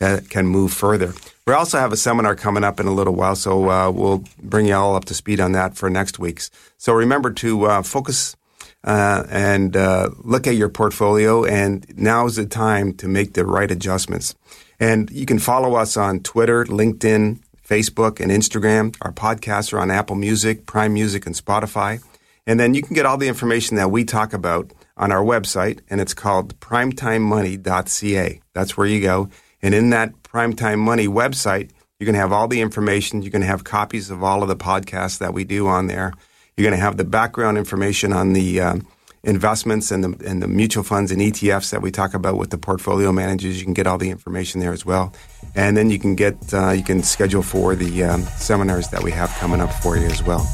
uh, 0.00 0.20
can 0.28 0.46
move 0.46 0.72
further. 0.72 1.12
We 1.46 1.54
also 1.54 1.78
have 1.78 1.92
a 1.92 1.96
seminar 1.96 2.36
coming 2.36 2.64
up 2.64 2.80
in 2.80 2.86
a 2.86 2.92
little 2.92 3.14
while, 3.14 3.36
so 3.36 3.70
uh, 3.70 3.90
we'll 3.90 4.24
bring 4.42 4.66
you 4.66 4.74
all 4.74 4.94
up 4.94 5.04
to 5.06 5.14
speed 5.14 5.40
on 5.40 5.52
that 5.52 5.76
for 5.76 5.90
next 5.90 6.18
week's. 6.18 6.50
So 6.78 6.92
remember 6.92 7.32
to 7.32 7.64
uh, 7.66 7.82
focus 7.82 8.36
uh, 8.84 9.24
and 9.28 9.76
uh, 9.76 10.10
look 10.18 10.46
at 10.46 10.54
your 10.54 10.68
portfolio, 10.68 11.44
and 11.44 11.86
now 11.96 12.26
is 12.26 12.36
the 12.36 12.46
time 12.46 12.94
to 12.94 13.08
make 13.08 13.34
the 13.34 13.44
right 13.44 13.70
adjustments. 13.70 14.34
And 14.78 15.10
you 15.10 15.26
can 15.26 15.38
follow 15.38 15.74
us 15.74 15.96
on 15.96 16.20
Twitter, 16.20 16.64
LinkedIn, 16.64 17.40
Facebook, 17.66 18.20
and 18.20 18.30
Instagram. 18.30 18.96
Our 19.02 19.12
podcasts 19.12 19.72
are 19.72 19.78
on 19.78 19.90
Apple 19.90 20.16
Music, 20.16 20.66
Prime 20.66 20.94
Music, 20.94 21.26
and 21.26 21.34
Spotify. 21.34 22.02
And 22.46 22.58
then 22.58 22.74
you 22.74 22.82
can 22.82 22.94
get 22.94 23.06
all 23.06 23.18
the 23.18 23.28
information 23.28 23.76
that 23.76 23.90
we 23.90 24.04
talk 24.04 24.32
about 24.32 24.72
on 24.96 25.12
our 25.12 25.22
website, 25.22 25.80
and 25.88 26.00
it's 26.00 26.14
called 26.14 26.58
primetimemoney.ca. 26.60 28.40
That's 28.54 28.76
where 28.76 28.86
you 28.86 29.00
go. 29.00 29.28
And 29.62 29.74
in 29.74 29.90
that 29.90 30.22
Primetime 30.22 30.78
Money 30.78 31.06
website, 31.06 31.70
you're 31.98 32.06
going 32.06 32.14
to 32.14 32.20
have 32.20 32.32
all 32.32 32.48
the 32.48 32.60
information. 32.60 33.22
You're 33.22 33.30
going 33.30 33.42
to 33.42 33.48
have 33.48 33.64
copies 33.64 34.10
of 34.10 34.22
all 34.22 34.42
of 34.42 34.48
the 34.48 34.56
podcasts 34.56 35.18
that 35.18 35.34
we 35.34 35.44
do 35.44 35.66
on 35.66 35.86
there. 35.86 36.14
You're 36.56 36.64
going 36.64 36.78
to 36.78 36.82
have 36.82 36.96
the 36.96 37.04
background 37.04 37.58
information 37.58 38.12
on 38.12 38.32
the 38.32 38.60
uh, 38.60 38.76
investments 39.22 39.90
and 39.90 40.04
the, 40.04 40.28
and 40.28 40.42
the 40.42 40.48
mutual 40.48 40.82
funds 40.82 41.12
and 41.12 41.20
ETFs 41.20 41.70
that 41.70 41.82
we 41.82 41.90
talk 41.90 42.14
about 42.14 42.38
with 42.38 42.50
the 42.50 42.58
portfolio 42.58 43.12
managers. 43.12 43.58
You 43.58 43.64
can 43.64 43.74
get 43.74 43.86
all 43.86 43.98
the 43.98 44.10
information 44.10 44.60
there 44.60 44.72
as 44.72 44.86
well. 44.86 45.12
And 45.54 45.76
then 45.76 45.90
you 45.90 45.98
can 45.98 46.14
get, 46.14 46.54
uh, 46.54 46.70
you 46.70 46.82
can 46.82 47.02
schedule 47.02 47.42
for 47.42 47.74
the 47.74 48.04
um, 48.04 48.22
seminars 48.22 48.88
that 48.88 49.02
we 49.02 49.10
have 49.10 49.30
coming 49.38 49.60
up 49.60 49.72
for 49.72 49.96
you 49.96 50.06
as 50.06 50.22
well. 50.22 50.48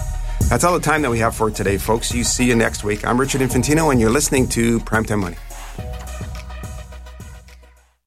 That's 0.48 0.64
all 0.64 0.74
the 0.74 0.84
time 0.84 1.02
that 1.02 1.10
we 1.10 1.18
have 1.20 1.34
for 1.34 1.50
today, 1.50 1.78
folks. 1.78 2.12
You 2.12 2.24
see 2.24 2.44
you 2.44 2.54
next 2.54 2.84
week. 2.84 3.06
I'm 3.06 3.18
Richard 3.18 3.40
Infantino, 3.40 3.90
and 3.90 4.00
you're 4.00 4.10
listening 4.10 4.48
to 4.50 4.80
Primetime 4.80 5.20
Money. 5.20 5.36